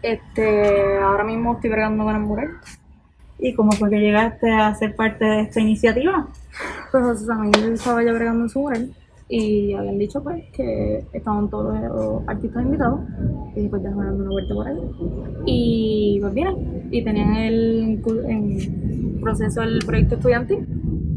Este, 0.03 0.99
ahora 0.99 1.25
mismo 1.25 1.55
estoy 1.55 1.71
bregando 1.71 2.05
con 2.05 2.15
el 2.15 2.23
mural. 2.23 2.51
¿Y 3.39 3.55
cómo 3.55 3.73
fue 3.73 3.91
que 3.91 3.99
llegaste 3.99 4.51
a 4.51 4.75
ser 4.75 4.97
parte 4.97 5.25
de 5.25 5.41
esta 5.43 5.61
iniciativa? 5.61 6.27
Pues 6.91 7.05
José 7.05 7.27
también 7.27 7.73
estaba 7.73 8.03
ya 8.03 8.13
bregando 8.13 8.45
en 8.45 8.49
su 8.49 8.61
mural 8.61 8.91
y 9.29 9.73
habían 9.75 9.99
dicho 9.99 10.23
pues 10.23 10.45
que 10.53 11.05
estaban 11.13 11.51
todos 11.51 11.75
los 11.81 12.29
artistas 12.29 12.65
invitados 12.65 13.01
y 13.57 13.69
pues 13.69 13.83
déjame 13.83 14.05
darme 14.05 14.21
una 14.21 14.31
vuelta 14.31 14.55
por 14.55 14.69
ahí. 14.69 14.79
Y 15.45 16.19
pues 16.21 16.35
vine 16.35 16.57
y 16.91 17.03
tenían 17.05 17.35
el 17.35 18.01
proceso 19.21 19.63
el 19.63 19.81
proyecto 19.85 20.15
estudiantil 20.15 20.67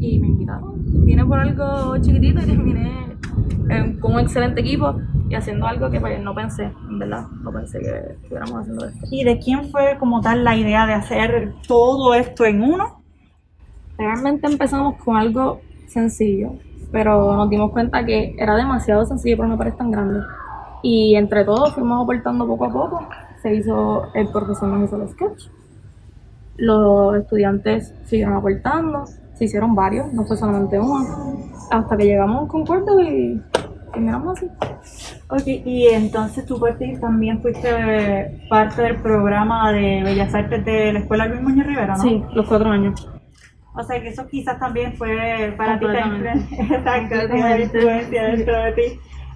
y 0.00 0.18
me 0.18 0.28
invitaron. 0.28 0.74
Vine 1.06 1.24
por 1.24 1.38
algo 1.38 1.96
chiquitito 1.98 2.40
y 2.40 2.46
terminé 2.46 3.16
eh, 3.70 3.96
con 4.00 4.14
un 4.14 4.20
excelente 4.20 4.60
equipo 4.60 4.96
y 5.28 5.34
haciendo 5.36 5.66
algo 5.66 5.88
que 5.90 6.00
pues 6.00 6.20
no 6.20 6.34
pensé, 6.34 6.64
en 6.64 6.98
verdad, 6.98 7.26
no 7.42 7.52
pensé 7.52 7.78
que 7.78 8.14
estuviéramos 8.20 8.62
haciendo 8.62 8.84
esto. 8.86 9.06
¿Y 9.10 9.22
de 9.22 9.38
quién 9.38 9.70
fue 9.70 9.96
como 9.98 10.20
tal 10.20 10.42
la 10.42 10.56
idea 10.56 10.86
de 10.86 10.94
hacer 10.94 11.54
todo 11.68 12.14
esto 12.14 12.44
en 12.44 12.62
uno? 12.62 13.02
Realmente 13.96 14.48
empezamos 14.48 14.96
con 15.04 15.16
algo 15.16 15.60
sencillo, 15.86 16.54
pero 16.90 17.36
nos 17.36 17.48
dimos 17.48 17.70
cuenta 17.70 18.04
que 18.04 18.34
era 18.38 18.56
demasiado 18.56 19.04
sencillo 19.04 19.36
para 19.36 19.48
una 19.48 19.58
pared 19.58 19.74
tan 19.74 19.90
grande. 19.90 20.20
Y 20.82 21.14
entre 21.14 21.44
todos 21.44 21.74
fuimos 21.74 22.02
aportando 22.02 22.46
poco 22.46 22.64
a 22.64 22.72
poco. 22.72 23.08
Se 23.42 23.54
hizo, 23.54 24.12
el 24.14 24.28
profesor 24.28 24.68
nos 24.68 24.88
hizo 24.88 25.00
el 25.00 25.08
sketch. 25.10 25.44
Los 26.56 27.16
estudiantes 27.16 27.94
siguieron 28.04 28.34
aportando, 28.34 29.04
se 29.34 29.44
hicieron 29.44 29.74
varios, 29.74 30.12
no 30.12 30.24
fue 30.24 30.36
solamente 30.36 30.78
uno. 30.78 31.04
Hasta 31.70 31.96
que 31.96 32.04
llegamos 32.04 32.36
a 32.36 32.42
un 32.42 32.48
concuerdo 32.48 33.00
y 33.00 33.40
terminamos 33.90 34.38
así. 34.38 34.46
Ok, 35.28 35.46
y 35.46 35.86
entonces 35.88 36.46
tú 36.46 36.60
también 37.00 37.40
fuiste 37.40 38.46
parte 38.48 38.82
del 38.82 38.96
programa 38.96 39.72
de 39.72 40.02
Bellas 40.02 40.34
Artes 40.34 40.64
de 40.64 40.92
la 40.92 40.98
Escuela 41.00 41.26
Luis 41.26 41.42
Muñoz 41.42 41.66
Rivera, 41.66 41.96
¿no? 41.96 42.02
Sí, 42.02 42.22
los 42.32 42.46
cuatro 42.46 42.70
años. 42.70 43.08
O 43.74 43.82
sea 43.84 44.00
que 44.00 44.08
eso 44.08 44.26
quizás 44.26 44.58
también 44.58 44.94
fue 44.94 45.54
para 45.56 45.78
ti 45.78 45.86
exacto, 46.58 47.14
la 47.36 47.60
influencia 47.60 48.24
dentro 48.24 48.62
de 48.64 48.72
ti. 48.72 48.82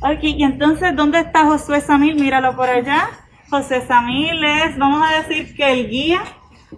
Ok, 0.00 0.23
y 0.23 0.42
entonces, 0.42 0.94
¿dónde 0.96 1.20
está 1.20 1.44
Josué 1.44 1.80
Samil? 1.80 2.16
Míralo 2.16 2.54
por 2.56 2.68
allá. 2.68 3.08
José 3.49 3.82
Samil 3.82 4.42
es, 4.42 4.76
vamos 4.78 5.02
a 5.08 5.23
decir 5.23 5.54
que 5.54 5.73
el 5.73 5.88
guía 5.88 6.23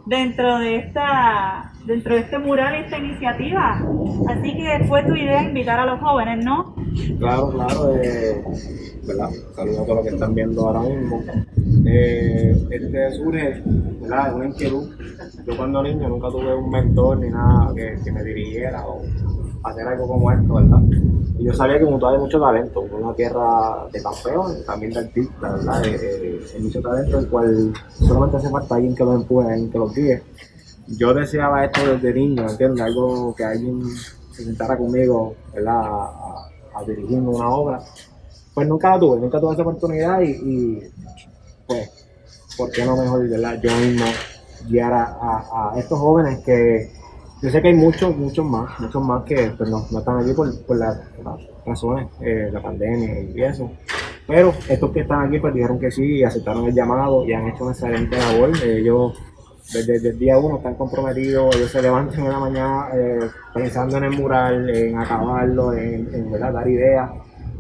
dentro 0.05 0.59
de 0.59 0.77
esta 0.77 1.73
dentro 1.87 2.15
de 2.15 2.21
este 2.21 2.39
mural, 2.39 2.75
esta 2.75 2.99
iniciativa. 2.99 3.81
Así 4.29 4.57
que 4.57 4.85
fue 4.89 5.05
tu 5.05 5.15
idea 5.15 5.43
invitar 5.43 5.79
a 5.79 5.87
los 5.87 6.01
jóvenes, 6.01 6.45
¿no? 6.45 6.75
Claro, 7.19 7.51
claro, 7.51 7.97
eh, 7.97 8.43
¿verdad? 9.07 9.31
Saludos 9.55 9.79
a 9.79 9.85
todos 9.85 9.97
los 9.97 10.07
que 10.07 10.15
están 10.15 10.35
viendo 10.35 10.67
ahora 10.67 10.81
mismo. 10.81 11.23
Eh, 11.87 12.67
este 12.71 13.13
surge, 13.13 13.63
¿verdad? 14.01 14.29
Es 14.29 14.35
una 14.35 14.47
inquietud. 14.47 14.91
Yo 15.47 15.57
cuando 15.57 15.83
niño 15.83 16.09
nunca 16.09 16.29
tuve 16.29 16.55
un 16.55 16.71
mentor 16.71 17.19
ni 17.21 17.31
nada 17.31 17.73
que, 17.75 17.97
que 18.03 18.13
me 18.13 18.25
dirigiera 18.25 18.85
o 18.87 19.03
hacer 19.71 19.87
algo 19.89 20.07
como 20.09 20.31
esto, 20.33 20.55
¿verdad? 20.55 20.79
Y 21.39 21.45
yo 21.45 21.53
sabía 21.53 21.79
que 21.79 21.85
Mutua 21.85 22.13
hay 22.13 22.19
mucho 22.19 22.41
talento, 22.41 22.81
una 22.81 23.15
tierra 23.15 23.87
de 23.93 24.03
campeones, 24.03 24.65
también 24.65 24.93
de 24.93 25.01
artistas, 25.01 25.53
¿verdad? 25.65 25.83
Hay 25.85 26.63
mucho 26.63 26.81
talento, 26.81 27.19
el 27.19 27.29
cual 27.29 27.73
solamente 27.99 28.37
hace 28.39 28.49
falta 28.51 28.75
alguien 28.77 28.95
que 28.95 29.05
lo 29.05 29.15
empuje, 29.15 29.49
alguien 29.49 29.71
que 29.71 29.79
lo 29.79 29.89
guíe. 29.89 30.23
Yo 30.89 31.13
deseaba 31.13 31.65
esto 31.65 31.81
desde 31.95 32.15
niño, 32.15 32.49
¿entiendes? 32.49 32.81
Algo 32.85 33.35
que 33.35 33.45
alguien 33.45 33.83
se 34.33 34.45
sentara 34.45 34.77
conmigo, 34.79 35.35
¿verdad? 35.55 35.81
A, 35.83 36.49
a- 36.75 36.85
dirigirme 36.87 37.29
una 37.29 37.49
obra. 37.49 37.81
Pues 38.55 38.69
nunca 38.69 38.91
la 38.91 39.01
tuve, 39.01 39.19
nunca 39.21 39.41
tuve 39.41 39.53
esa 39.55 39.63
oportunidad 39.63 40.21
y, 40.23 40.81
pues, 41.67 41.91
¿por 42.57 42.71
qué 42.71 42.85
no 42.85 42.97
mejor, 42.97 43.29
¿verdad? 43.29 43.59
Yo 43.63 43.71
mismo 43.77 44.05
guiar 44.69 44.93
a- 44.93 45.73
a 45.73 45.79
estos 45.79 45.99
jóvenes 45.99 46.39
que 46.45 46.91
yo 47.43 47.51
sé 47.51 47.61
que 47.61 47.69
hay 47.69 47.75
muchos, 47.75 48.17
muchos 48.17 48.47
más, 48.47 48.81
muchos 48.81 49.03
más 49.05 49.23
que 49.25 49.53
pues, 49.59 49.69
no, 49.69 49.87
están 49.99 50.19
aquí 50.19 50.33
por, 50.33 50.77
las, 50.77 51.01
razones, 51.67 52.09
eh, 52.21 52.49
la 52.51 52.63
pandemia 52.63 53.21
y 53.21 53.43
eso. 53.43 53.71
Pero 54.27 54.55
estos 54.69 54.91
que 54.91 55.01
están 55.01 55.29
aquí 55.29 55.39
pues 55.39 55.53
dijeron 55.53 55.79
que 55.79 55.91
sí 55.91 56.25
aceptaron 56.25 56.67
el 56.67 56.75
llamado 56.75 57.27
y 57.27 57.33
han 57.33 57.47
hecho 57.49 57.65
una 57.65 57.73
excelente 57.73 58.17
labor. 58.17 58.51
Eh, 58.65 58.79
Ellos 58.79 59.21
desde, 59.73 59.95
desde 59.95 60.11
el 60.11 60.19
día 60.19 60.39
uno 60.39 60.57
están 60.57 60.77
comprometidos, 60.77 61.55
ellos 61.57 61.71
se 61.71 61.83
levantan 61.83 62.25
en 62.25 62.31
la 62.31 62.39
mañana 62.39 62.89
eh, 62.95 63.29
pensando 63.53 63.99
en 63.99 64.05
el 64.05 64.13
mural, 64.13 64.71
en 64.71 64.99
acabarlo, 64.99 65.75
en, 65.75 66.31
dar 66.33 66.69
ideas. 66.69 67.11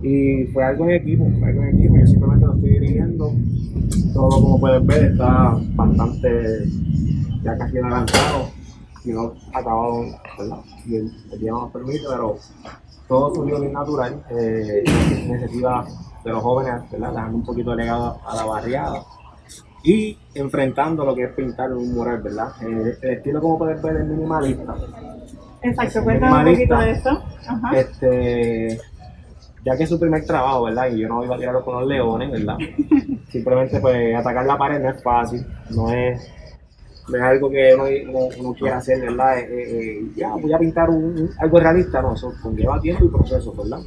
Y 0.02 0.44
fue 0.46 0.64
algo 0.64 0.84
en 0.84 0.90
equipo, 0.92 1.26
fue 1.38 1.48
algo 1.48 1.62
en 1.62 1.76
equipo, 1.76 1.96
yo 1.98 2.06
simplemente 2.06 2.46
lo 2.46 2.54
estoy 2.54 2.70
dirigiendo. 2.70 3.32
Todo 4.14 4.30
como 4.30 4.60
pueden 4.60 4.86
ver 4.86 5.04
está 5.04 5.58
bastante 5.74 6.64
ya 7.42 7.58
casi 7.58 7.78
adelantado 7.78 8.55
y 9.06 9.12
no 9.12 9.34
acabado, 9.54 10.04
¿verdad? 10.38 10.58
Y 10.84 10.96
el, 10.96 11.12
el 11.32 11.38
día 11.38 11.52
no 11.52 11.62
nos 11.62 11.72
permite, 11.72 12.04
pero 12.08 12.36
todo 13.08 13.34
surgió 13.34 13.60
bien 13.60 13.72
natural. 13.72 14.22
Eh, 14.30 14.84
iniciativa 15.26 15.86
de 16.24 16.30
los 16.30 16.42
jóvenes, 16.42 16.90
¿verdad? 16.90 17.12
Dejando 17.12 17.36
un 17.38 17.44
poquito 17.44 17.70
de 17.70 17.76
legado 17.76 18.18
a 18.26 18.36
la 18.36 18.44
barriada 18.44 19.02
y 19.86 20.18
enfrentando 20.34 21.04
lo 21.04 21.14
que 21.14 21.24
es 21.24 21.32
pintar 21.32 21.72
un 21.72 21.94
mural, 21.94 22.20
¿verdad? 22.20 22.48
Eh, 22.60 22.98
el 23.02 23.10
estilo, 23.10 23.40
como 23.40 23.58
puedes 23.58 23.80
ver, 23.80 23.96
es 23.98 24.06
minimalista. 24.06 24.74
Exacto, 25.62 26.02
cuéntame 26.02 26.50
un 26.50 26.56
poquito 26.56 26.78
de 26.78 26.90
eso. 26.90 27.22
Ajá. 27.46 27.78
Este, 27.78 28.80
ya 29.64 29.76
que 29.76 29.84
es 29.84 29.88
su 29.88 30.00
primer 30.00 30.24
trabajo, 30.24 30.64
¿verdad? 30.64 30.88
Y 30.90 30.98
yo 30.98 31.08
no 31.08 31.24
iba 31.24 31.36
a 31.36 31.38
tirarlo 31.38 31.64
con 31.64 31.78
los 31.78 31.88
leones, 31.88 32.32
¿verdad? 32.32 32.56
Simplemente, 33.28 33.78
pues, 33.78 34.16
atacar 34.16 34.44
la 34.44 34.58
pared 34.58 34.82
no 34.82 34.90
es 34.90 35.02
fácil, 35.02 35.46
no 35.70 35.90
es, 35.92 36.32
no 37.08 37.16
es 37.16 37.22
algo 37.22 37.50
que 37.50 37.74
uno, 37.74 37.84
uno- 38.10 38.28
uno 38.40 38.54
quiera 38.54 38.78
hacer, 38.78 39.00
¿verdad? 39.00 39.38
Eh, 39.38 39.42
eh, 39.50 39.98
eh, 40.00 40.10
ya, 40.16 40.30
voy 40.34 40.52
a 40.52 40.58
pintar 40.58 40.90
un, 40.90 41.30
algo 41.38 41.58
realista, 41.60 42.02
no, 42.02 42.14
eso 42.14 42.32
conlleva 42.42 42.80
tiempo 42.80 43.04
y 43.04 43.08
proceso, 43.08 43.52
¿verdad? 43.52 43.78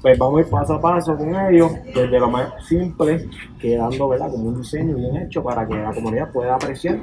Pues 0.00 0.18
vamos 0.18 0.38
a 0.38 0.40
ir 0.42 0.46
paso 0.48 0.74
a 0.74 0.80
paso 0.80 1.16
con 1.16 1.34
ellos, 1.34 1.72
desde 1.94 2.20
lo 2.20 2.30
más 2.30 2.48
simple, 2.66 3.28
quedando, 3.60 4.08
¿verdad? 4.08 4.30
Como 4.30 4.44
un 4.48 4.58
diseño 4.58 4.96
bien 4.96 5.16
hecho 5.16 5.42
para 5.42 5.66
que 5.66 5.74
la 5.74 5.92
comunidad 5.92 6.30
pueda 6.30 6.54
apreciar 6.54 6.98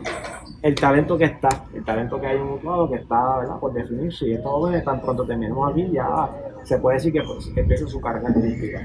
el 0.61 0.75
talento 0.75 1.17
que 1.17 1.23
está, 1.25 1.47
el 1.73 1.83
talento 1.85 2.19
que 2.19 2.27
hay 2.27 2.35
en 2.37 2.43
un 2.43 2.59
lado 2.65 2.89
que 2.89 2.97
está 2.97 3.37
¿verdad? 3.39 3.59
por 3.59 3.71
definirse. 3.73 4.27
Y 4.27 4.33
estos 4.33 4.51
jóvenes, 4.51 4.83
tan 4.83 5.01
pronto 5.01 5.23
terminemos 5.25 5.71
aquí, 5.71 5.89
ya 5.91 6.29
se 6.63 6.77
puede 6.79 6.97
decir 6.97 7.13
que, 7.13 7.21
pues, 7.21 7.49
empieza 7.55 7.87
su 7.87 8.01
carrera 8.01 8.27
artística. 8.29 8.79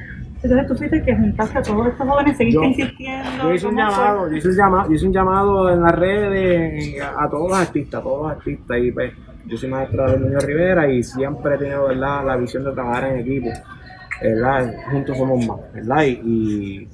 Entonces 0.44 0.66
tú 0.68 0.74
fuiste 0.76 1.02
que 1.02 1.16
juntaste 1.16 1.58
a 1.58 1.62
todos 1.62 1.86
estos 1.88 2.06
jóvenes, 2.08 2.36
seguiste 2.36 2.54
Yo- 2.60 2.64
insistiendo. 2.64 3.42
Yo 3.44 3.54
hice 3.54 3.66
un 3.66 3.76
llamado, 3.76 4.30
yo 4.30 4.36
hice 4.36 4.48
un 4.48 4.56
llamado, 4.56 4.88
yo 4.90 4.94
hice 4.94 5.06
un 5.06 5.12
llamado 5.12 5.70
en 5.70 5.80
las 5.82 5.94
redes 5.98 7.00
a, 7.02 7.24
a 7.24 7.30
todos 7.30 7.48
los 7.50 7.58
artistas, 7.58 8.00
a 8.00 8.02
todos 8.04 8.22
los 8.28 8.32
artistas 8.32 8.78
y 8.80 8.92
pues 8.92 9.12
yo 9.46 9.56
soy 9.56 9.68
maestro 9.70 10.10
de 10.12 10.18
Niño 10.20 10.38
Rivera 10.40 10.88
y 10.90 11.02
siempre 11.02 11.54
he 11.54 11.58
tenido 11.58 11.88
¿verdad? 11.88 12.24
la 12.26 12.36
visión 12.36 12.62
de 12.64 12.72
trabajar 12.72 13.04
en 13.12 13.20
equipo, 13.20 13.48
¿verdad? 14.22 14.74
Juntos 14.90 15.16
somos 15.18 15.46
más, 15.46 15.58
¿verdad? 15.72 16.02
Y, 16.04 16.10
y 16.10 16.88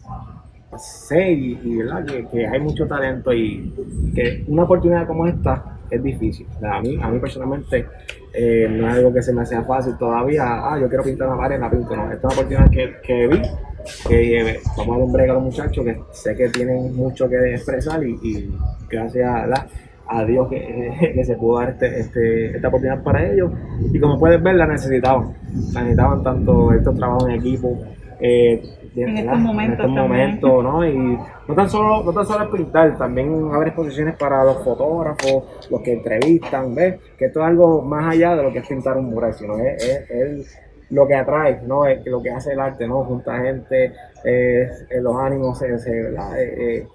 sé 0.79 1.33
y, 1.33 1.61
y, 1.63 1.77
¿verdad? 1.79 2.05
Que, 2.05 2.27
que 2.29 2.47
hay 2.47 2.61
mucho 2.61 2.87
talento 2.87 3.33
y 3.33 3.73
que 4.15 4.45
una 4.47 4.63
oportunidad 4.63 5.07
como 5.07 5.27
esta 5.27 5.65
es 5.91 6.03
difícil. 6.03 6.47
A 6.63 6.81
mí, 6.81 6.99
a 7.01 7.09
mí 7.09 7.19
personalmente 7.19 7.87
eh, 8.33 8.69
no 8.71 8.89
es 8.89 8.95
algo 8.95 9.13
que 9.13 9.23
se 9.23 9.33
me 9.33 9.45
sea 9.45 9.63
fácil 9.63 9.97
todavía. 9.99 10.45
Ah, 10.45 10.79
yo 10.81 10.89
quiero 10.89 11.05
pintar 11.05 11.29
una 11.29 11.37
pared, 11.37 11.59
la 11.61 11.71
pinto. 11.71 11.97
No, 11.97 12.11
esta 12.11 12.17
es 12.17 12.25
una 12.25 12.33
oportunidad 12.35 12.71
que, 12.71 12.97
que 13.03 13.27
vi, 13.27 13.43
que 14.09 14.41
eh, 14.41 14.61
vamos 14.77 14.89
a 14.89 14.99
dar 14.99 15.07
un 15.07 15.13
break 15.13 15.31
a 15.31 15.35
los 15.35 15.43
muchachos 15.43 15.85
que 15.85 16.01
sé 16.13 16.37
que 16.37 16.49
tienen 16.49 16.95
mucho 16.95 17.29
que 17.29 17.55
expresar 17.55 18.03
y, 18.05 18.51
gracias 18.89 19.29
a 20.07 20.25
Dios 20.25 20.49
que, 20.49 21.13
que 21.15 21.25
se 21.25 21.37
pudo 21.37 21.61
dar 21.61 21.71
este, 21.71 22.01
este, 22.01 22.57
esta 22.57 22.69
oportunidad 22.69 23.03
para 23.03 23.31
ellos. 23.31 23.53
Y 23.93 23.99
como 23.99 24.19
puedes 24.19 24.43
ver, 24.43 24.55
la 24.55 24.67
necesitaban. 24.67 25.35
La 25.73 25.81
necesitaban 25.81 26.23
tanto 26.23 26.73
estos 26.73 26.97
trabajos 26.97 27.29
en 27.29 27.35
equipo. 27.37 27.79
eh, 28.21 28.63
En 28.97 29.17
estos 29.19 29.39
momentos 29.39 29.79
En 29.85 29.91
estos 29.91 29.95
también. 30.09 30.41
momentos, 30.41 30.65
¿no? 30.65 30.87
Y 30.87 31.19
no 31.49 31.55
tan 31.55 31.71
solo, 31.71 32.03
no 32.03 32.13
tan 32.13 32.27
solo 32.27 32.45
es 32.45 32.51
pintar, 32.51 32.99
también 32.99 33.51
haber 33.53 33.69
exposiciones 33.69 34.17
para 34.17 34.45
los 34.45 34.63
fotógrafos, 34.65 35.45
los 35.71 35.81
que 35.83 35.93
entrevistan, 35.95 36.75
¿ves? 36.75 36.99
Que 37.19 37.27
esto 37.27 37.41
es 37.41 37.47
algo 37.47 37.83
más 37.83 38.13
allá 38.13 38.35
de 38.37 38.43
lo 38.43 38.53
que 38.53 38.59
es 38.61 38.67
pintar 38.69 38.97
un 38.97 39.07
mural, 39.11 39.33
sino 39.35 39.57
es, 39.59 39.83
es- 39.85 40.11
es 40.11 40.59
lo 40.91 41.07
que 41.07 41.15
atrae, 41.15 41.61
¿no? 41.67 41.87
Es 41.87 42.05
lo 42.07 42.21
que 42.21 42.31
hace 42.31 42.53
el 42.53 42.59
arte, 42.61 42.87
¿no? 42.89 43.05
Junta 43.05 43.39
gente, 43.41 43.93
eh, 44.25 44.69
los 45.01 45.17
ánimos, 45.17 45.57
se. 45.59 45.69
Eh, 45.69 46.17
eh, 46.37 46.89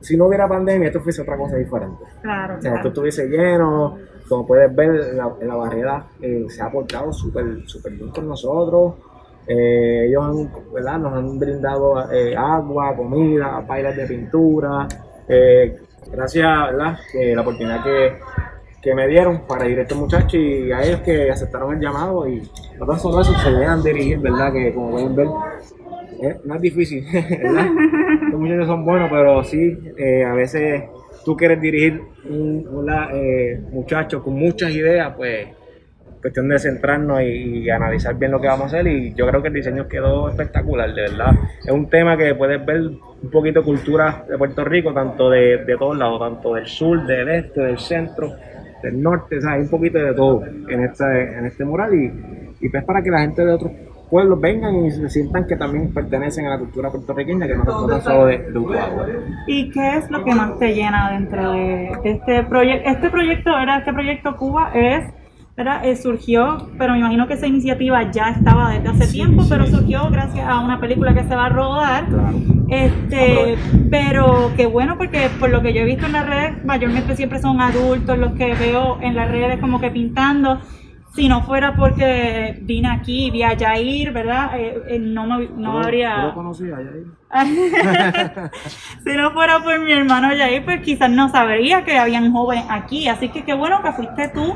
si 0.00 0.16
no 0.16 0.26
hubiera 0.26 0.46
pandemia, 0.48 0.88
esto 0.88 1.00
fuese 1.00 1.22
otra 1.22 1.36
cosa 1.36 1.56
diferente. 1.56 2.04
Claro, 2.22 2.54
O 2.58 2.60
sea, 2.60 2.70
claro. 2.72 2.76
esto 2.76 2.88
estuviese 2.88 3.28
lleno, 3.28 3.96
como 4.28 4.46
puedes 4.46 4.74
ver, 4.74 5.14
la, 5.14 5.32
la 5.40 5.54
barrera 5.54 6.04
eh, 6.20 6.44
se 6.48 6.60
ha 6.62 6.70
portado 6.70 7.12
súper 7.12 7.44
súper 7.66 7.92
bien 7.92 8.10
con 8.10 8.28
nosotros. 8.28 8.94
Eh, 9.46 10.06
ellos 10.08 10.24
han, 10.24 10.72
¿verdad? 10.72 10.98
nos 10.98 11.12
han 11.12 11.38
brindado 11.38 12.10
eh, 12.12 12.36
agua, 12.36 12.94
comida, 12.96 13.64
bailes 13.66 13.96
de 13.96 14.06
pintura. 14.06 14.88
Eh, 15.28 15.76
gracias 16.10 16.44
la 16.44 17.40
oportunidad 17.40 17.82
que, 17.82 18.18
que 18.82 18.94
me 18.94 19.08
dieron 19.08 19.46
para 19.46 19.68
ir 19.68 19.78
a 19.78 19.82
estos 19.82 19.98
muchachos 19.98 20.34
y 20.34 20.70
a 20.72 20.82
ellos 20.82 21.00
que 21.00 21.30
aceptaron 21.30 21.74
el 21.74 21.80
llamado 21.80 22.28
y 22.28 22.42
no 22.78 22.86
tan 22.86 22.98
solo 22.98 23.20
eso, 23.20 23.34
se 23.34 23.50
dejan 23.50 23.82
dirigir, 23.82 24.18
¿verdad? 24.18 24.52
Que 24.52 24.72
como 24.72 24.90
pueden 24.90 25.16
ver, 25.16 25.28
no 26.44 26.54
es 26.54 26.60
difícil, 26.60 27.04
¿verdad? 27.12 27.66
Los 28.30 28.40
muchachos 28.40 28.66
son 28.66 28.84
buenos, 28.84 29.10
pero 29.10 29.42
sí, 29.44 29.76
a 30.24 30.32
veces 30.34 30.84
tú 31.26 31.36
quieres 31.36 31.60
dirigir 31.60 32.00
un. 32.30 32.64
Eh, 33.12 33.60
muchacho 33.72 34.22
con 34.22 34.34
muchas 34.34 34.70
ideas, 34.70 35.12
pues 35.16 35.48
cuestión 36.20 36.48
de 36.48 36.58
centrarnos 36.58 37.22
y, 37.22 37.68
analizar 37.70 38.16
bien 38.16 38.32
lo 38.32 38.40
que 38.40 38.46
vamos 38.46 38.64
a 38.64 38.66
hacer 38.78 38.86
y 38.86 39.14
yo 39.14 39.26
creo 39.26 39.42
que 39.42 39.48
el 39.48 39.54
diseño 39.54 39.88
quedó 39.88 40.28
espectacular, 40.28 40.92
de 40.94 41.02
verdad. 41.02 41.32
Es 41.64 41.70
un 41.70 41.88
tema 41.88 42.16
que 42.16 42.34
puedes 42.34 42.64
ver 42.64 42.80
un 42.80 43.30
poquito 43.30 43.62
cultura 43.62 44.24
de 44.28 44.38
Puerto 44.38 44.64
Rico, 44.64 44.92
tanto 44.92 45.30
de, 45.30 45.64
de 45.64 45.76
todos 45.76 45.96
lados, 45.96 46.20
tanto 46.20 46.54
del 46.54 46.66
sur, 46.66 47.06
del 47.06 47.28
este, 47.28 47.60
del 47.60 47.78
centro, 47.78 48.34
del 48.82 49.02
norte, 49.02 49.38
o 49.38 49.40
sea, 49.40 49.52
hay 49.52 49.62
un 49.62 49.70
poquito 49.70 49.98
de 49.98 50.14
todo 50.14 50.44
en 50.44 50.84
este, 50.84 51.38
en 51.38 51.46
este 51.46 51.64
mural 51.64 51.94
y, 51.94 52.68
pues 52.68 52.84
para 52.84 53.02
que 53.02 53.10
la 53.10 53.20
gente 53.20 53.44
de 53.44 53.52
otros 53.52 53.72
pueblos 54.10 54.40
vengan 54.40 54.84
y 54.84 54.90
se 54.90 55.08
sientan 55.10 55.46
que 55.46 55.56
también 55.56 55.92
pertenecen 55.92 56.46
a 56.46 56.50
la 56.50 56.58
cultura 56.58 56.90
puertorriqueña, 56.90 57.46
que 57.46 57.56
no 57.56 57.64
se 57.64 57.86
trata 57.86 58.00
solo 58.02 58.26
de, 58.26 58.38
de. 58.38 59.20
¿Y 59.46 59.70
qué 59.70 59.96
es 59.96 60.10
lo 60.10 60.24
que 60.24 60.34
más 60.34 60.58
te 60.58 60.74
llena 60.74 61.10
dentro 61.10 61.52
de, 61.52 61.92
de 62.02 62.10
este 62.12 62.44
proyecto? 62.44 62.88
Este 62.88 63.10
proyecto, 63.10 63.50
¿verdad? 63.50 63.78
Este 63.78 63.92
proyecto 63.92 64.36
Cuba 64.36 64.70
es, 64.74 65.04
¿verdad? 65.56 65.84
Eh, 65.86 65.96
surgió, 65.96 66.68
pero 66.78 66.92
me 66.92 66.98
imagino 66.98 67.26
que 67.26 67.34
esa 67.34 67.46
iniciativa 67.46 68.10
ya 68.10 68.28
estaba 68.30 68.70
desde 68.72 68.88
hace 68.88 69.10
tiempo, 69.12 69.44
pero 69.48 69.66
surgió 69.66 70.10
gracias 70.10 70.46
a 70.46 70.60
una 70.60 70.78
película 70.80 71.14
que 71.14 71.24
se 71.24 71.34
va 71.34 71.46
a 71.46 71.48
rodar. 71.48 72.06
Claro. 72.06 72.36
Este, 72.68 73.56
pero 73.90 74.52
qué 74.56 74.66
bueno 74.66 74.98
porque 74.98 75.30
por 75.40 75.50
lo 75.50 75.62
que 75.62 75.72
yo 75.72 75.80
he 75.80 75.84
visto 75.84 76.04
en 76.06 76.12
las 76.12 76.26
redes, 76.26 76.64
mayormente 76.64 77.16
siempre 77.16 77.38
son 77.40 77.60
adultos 77.60 78.18
los 78.18 78.32
que 78.32 78.54
veo 78.54 78.98
en 79.00 79.14
las 79.14 79.30
redes 79.30 79.58
como 79.60 79.80
que 79.80 79.90
pintando. 79.90 80.60
Si 81.14 81.28
no 81.30 81.40
fuera 81.44 81.74
porque 81.76 82.58
vine 82.60 82.88
aquí 82.90 83.30
vi 83.30 83.42
a 83.42 83.56
Jair, 83.58 84.12
¿verdad? 84.12 84.50
Eh, 84.60 84.82
eh, 84.88 84.98
no, 84.98 85.24
me- 85.24 85.46
no 85.48 85.72
¿Tú 85.72 85.78
lo- 85.78 85.78
habría... 85.78 86.16
tú 86.20 86.26
lo 86.26 86.34
conocías, 86.34 86.78
Yair? 86.80 87.06
si 89.04 89.16
no 89.16 89.30
fuera 89.32 89.60
por 89.60 89.80
mi 89.80 89.92
hermano 89.92 90.28
Jair, 90.36 90.64
pues 90.64 90.80
quizás 90.82 91.08
no 91.10 91.30
sabría 91.30 91.84
que 91.84 91.96
habían 91.98 92.32
jóvenes 92.32 92.66
aquí. 92.68 93.08
Así 93.08 93.30
que 93.30 93.44
qué 93.44 93.54
bueno 93.54 93.82
que 93.82 93.92
fuiste 93.92 94.28
tú 94.28 94.54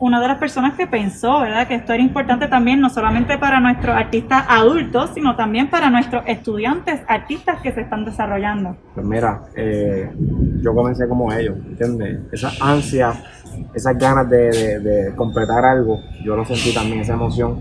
una 0.00 0.20
de 0.20 0.28
las 0.28 0.38
personas 0.38 0.74
que 0.74 0.86
pensó, 0.86 1.40
¿verdad? 1.40 1.66
Que 1.66 1.74
esto 1.74 1.92
era 1.92 2.02
importante 2.02 2.46
también, 2.46 2.80
no 2.80 2.88
solamente 2.88 3.36
para 3.36 3.58
nuestros 3.58 3.96
artistas 3.96 4.44
adultos, 4.48 5.10
sino 5.14 5.34
también 5.34 5.68
para 5.68 5.90
nuestros 5.90 6.22
estudiantes 6.26 7.00
artistas 7.08 7.60
que 7.62 7.72
se 7.72 7.80
están 7.80 8.04
desarrollando. 8.04 8.76
Pues 8.94 9.04
mira, 9.06 9.40
eh, 9.56 10.10
yo 10.62 10.72
comencé 10.74 11.08
como 11.08 11.32
ellos, 11.32 11.56
¿entiendes? 11.66 12.20
Esa 12.30 12.50
ansia, 12.60 13.12
esas 13.74 13.98
ganas 13.98 14.30
de- 14.30 14.78
de 14.78 15.14
completar 15.16 15.64
algo, 15.64 15.98
yo 16.22 16.36
lo 16.36 16.44
sentí 16.44 16.72
también, 16.72 17.00
esa 17.00 17.14
emoción. 17.14 17.58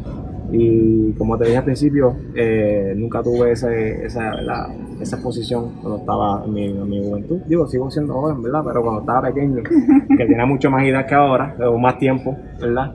Y 0.51 1.11
como 1.13 1.37
te 1.37 1.45
dije 1.45 1.57
al 1.57 1.63
principio, 1.65 2.15
eh, 2.35 2.93
nunca 2.95 3.21
tuve 3.21 3.51
ese- 3.51 4.05
esa, 4.05 4.33
la- 4.41 4.73
esa 5.01 5.21
posición 5.21 5.73
cuando 5.81 5.97
estaba 5.99 6.43
en 6.45 6.53
mi, 6.53 6.65
en 6.67 6.89
mi 6.89 7.03
juventud. 7.03 7.39
Digo, 7.47 7.67
sigo 7.67 7.91
siendo 7.91 8.13
joven, 8.13 8.41
¿verdad? 8.41 8.61
Pero 8.65 8.81
cuando 8.81 9.01
estaba 9.01 9.21
pequeño, 9.27 9.61
que 9.63 10.25
tenía 10.25 10.45
mucho 10.45 10.69
más 10.71 10.83
edad 10.85 11.05
que 11.05 11.15
ahora, 11.15 11.55
o 11.67 11.77
más 11.77 11.97
tiempo, 11.99 12.37
¿verdad? 12.59 12.93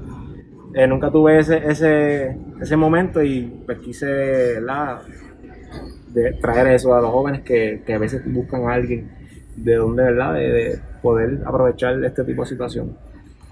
Eh, 0.75 0.87
nunca 0.87 1.11
tuve 1.11 1.39
ese, 1.39 1.59
ese, 1.69 2.37
ese 2.61 2.77
momento 2.77 3.23
y 3.23 3.63
pues 3.67 3.79
quise, 3.81 4.07
¿verdad? 4.07 5.01
de 6.13 6.33
traer 6.43 6.67
eso 6.69 6.95
a 6.95 7.01
los 7.01 7.11
jóvenes 7.11 7.41
que, 7.43 7.83
que 7.87 7.95
a 7.95 7.99
veces 7.99 8.23
buscan 8.31 8.65
a 8.67 8.75
alguien 8.75 9.11
de 9.57 9.77
donde, 9.77 10.03
¿verdad? 10.03 10.35
De, 10.35 10.41
de 10.53 10.79
poder 11.03 11.41
aprovechar 11.47 12.03
este 12.05 12.25
tipo 12.25 12.43
de 12.43 12.49
situación. 12.49 12.97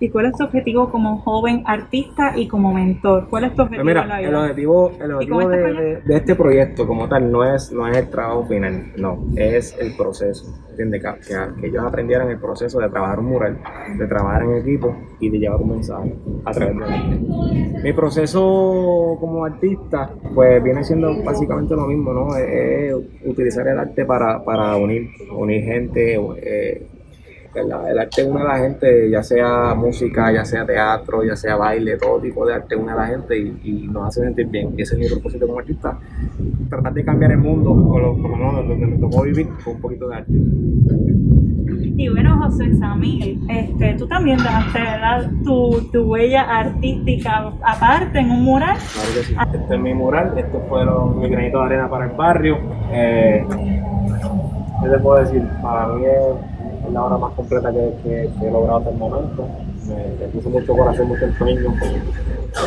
¿Y 0.03 0.09
cuál 0.09 0.27
es 0.27 0.33
tu 0.33 0.45
objetivo 0.45 0.89
como 0.91 1.19
joven 1.19 1.63
artista 1.67 2.33
y 2.35 2.49
como 2.49 2.73
mentor? 2.73 3.27
¿Cuál 3.29 3.45
es 3.45 3.55
tu 3.55 3.61
objetivo 3.63 3.85
Pues 3.85 3.97
en 3.97 4.09
la 4.09 4.17
mira, 4.17 4.19
vida? 4.19 4.29
el 4.31 4.35
objetivo, 4.37 4.93
el 4.99 5.13
objetivo 5.13 5.41
este 5.43 5.57
de, 5.57 5.63
proyecto? 5.63 5.83
de- 5.83 6.01
de 6.15 6.17
este 6.17 6.35
proyecto 6.35 6.87
como 6.87 7.07
tal 7.09 7.31
no 7.31 7.45
es, 7.55 7.71
no 7.71 7.87
es 7.87 7.97
el 7.99 8.09
trabajo 8.09 8.45
final, 8.47 8.93
no, 8.97 9.19
es 9.37 9.77
el 9.79 9.95
proceso. 9.97 10.47
¿entiendes? 10.71 11.03
Que, 11.03 11.21
que- 11.35 11.61
que 11.61 11.67
ellos 11.67 11.85
aprendieran 11.85 12.31
el 12.31 12.39
proceso 12.39 12.79
de 12.81 12.89
trabajar 12.89 13.19
un 13.19 13.27
mural, 13.27 13.59
de 13.99 14.07
trabajar 14.07 14.43
en 14.45 14.57
equipo 14.57 14.97
y 15.21 15.29
de 15.29 15.39
llevar 15.39 15.61
un 15.61 15.71
mensaje 15.73 16.15
a 16.47 16.51
través 16.53 16.75
del 16.75 16.83
arte. 16.85 17.21
Mi 17.83 17.93
proceso 17.93 19.19
como 19.21 19.45
artista, 19.45 20.11
pues 20.35 20.63
viene 20.63 20.83
siendo 20.83 21.23
básicamente 21.23 21.77
lo 21.77 21.87
mismo, 21.87 22.15
¿no? 22.15 22.35
Es, 22.37 22.49
es 22.49 22.95
utilizar 23.27 23.69
el 23.69 23.79
arte 23.79 24.07
para, 24.07 24.43
para 24.43 24.75
unir, 24.77 25.11
unir 25.37 25.63
gente, 25.65 26.15
eh, 26.43 26.87
¿verdad? 27.55 27.91
El 27.91 27.99
arte 27.99 28.25
une 28.25 28.41
a 28.41 28.45
la 28.45 28.59
gente, 28.59 29.11
ya 29.11 29.23
sea 29.23 29.75
música, 29.75 30.33
ya 30.33 30.45
sea 30.45 30.65
teatro, 30.65 31.25
ya 31.25 31.37
sea 31.37 31.57
baile, 31.57 31.97
todo 31.97 32.21
tipo 32.21 32.47
de 32.47 32.55
arte 32.55 32.77
une 32.77 32.93
a 32.93 32.97
la 32.97 33.07
gente 33.07 33.39
y, 33.39 33.61
y 33.65 33.89
nos 33.89 34.09
hace 34.09 34.23
sentir 34.23 34.47
bien. 34.47 34.75
Y 34.77 34.83
ese 34.83 34.95
es 34.95 35.01
mi 35.01 35.09
propósito 35.09 35.47
como 35.47 35.59
artista, 35.59 35.99
tratar 36.69 36.93
de 36.95 37.05
cambiar 37.05 37.33
el 37.33 37.39
mundo, 37.39 37.71
o 37.73 37.99
lo, 37.99 38.13
como 38.13 38.37
no, 38.37 38.63
donde 38.63 38.87
me 38.87 38.99
tocó 38.99 39.23
vivir, 39.23 39.49
con 39.65 39.75
un 39.75 39.81
poquito 39.81 40.09
de 40.09 40.15
arte. 40.15 40.33
Y 41.97 42.09
bueno, 42.09 42.39
José 42.39 42.75
Samil, 42.77 43.41
este, 43.49 43.95
tú 43.95 44.07
también 44.07 44.39
dejaste 44.39 44.79
¿verdad? 44.79 45.31
Tu, 45.45 45.89
tu 45.93 46.03
huella 46.05 46.43
artística 46.43 47.53
aparte 47.63 48.21
en 48.21 48.31
un 48.31 48.43
mural. 48.45 48.77
Claro 48.95 49.09
que 49.15 49.23
sí. 49.23 49.37
Este 49.55 49.75
es 49.75 49.81
mi 49.81 49.93
mural, 49.93 50.33
esto 50.39 50.61
fueron 50.69 51.19
mi 51.21 51.29
granito 51.29 51.59
de 51.59 51.65
arena 51.67 51.91
para 51.91 52.07
el 52.07 52.17
barrio. 52.17 52.59
Eh, 52.91 53.45
¿Qué 54.83 54.89
te 54.89 54.99
puedo 54.99 55.23
decir? 55.23 55.43
Para 55.63 55.89
mí 55.89 56.05
es, 56.07 56.50
es 56.90 56.94
la 56.94 57.05
obra 57.05 57.18
más 57.18 57.33
completa 57.35 57.72
que, 57.72 57.94
que- 58.03 58.31
que 58.38 58.46
he 58.46 58.50
logrado 58.50 58.79
hasta 58.79 58.90
el 58.90 58.96
momento. 58.98 59.46
Me, 59.88 59.94
me 60.20 60.26
puso 60.33 60.50
mucho 60.50 60.72
corazón, 60.74 61.09
mucho 61.09 61.24
empeño. 61.24 61.72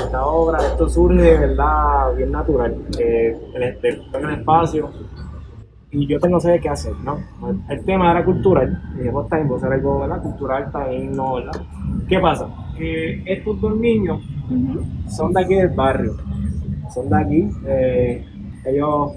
Esta 0.06 0.26
obra, 0.26 0.58
esto 0.60 0.90
surge 0.90 1.22
de 1.22 1.38
verdad 1.38 2.16
bien 2.16 2.32
natural. 2.32 2.76
Eh, 3.00 3.38
en 3.54 3.64
este, 3.64 3.90
el 4.14 4.30
espacio 4.40 4.90
y 5.92 6.08
yo 6.08 6.20
tengo 6.20 6.40
saber 6.40 6.60
qué 6.60 6.70
hacer, 6.70 6.94
¿no? 7.04 7.20
El 7.70 7.86
tema 7.86 8.10
era 8.10 8.26
cultural, 8.26 8.82
y 9.00 9.08
voy 9.10 9.24
a 9.32 9.58
hacer 9.58 9.74
algo, 9.74 10.00
¿verdad? 10.00 10.24
Cultural 10.24 10.72
también, 10.72 11.16
¿no? 11.16 11.36
¿verdad? 11.36 11.62
¿Qué 12.10 12.18
pasa? 12.20 12.48
Que 12.76 13.22
estos 13.32 13.62
dos 13.62 13.76
niños 13.78 14.20
son 15.08 15.34
de 15.34 15.42
aquí 15.42 15.54
del 15.54 15.70
barrio, 15.70 16.14
son 16.92 17.10
de 17.10 17.16
aquí. 17.16 17.50
eh, 17.68 18.26
ellos 18.66 19.12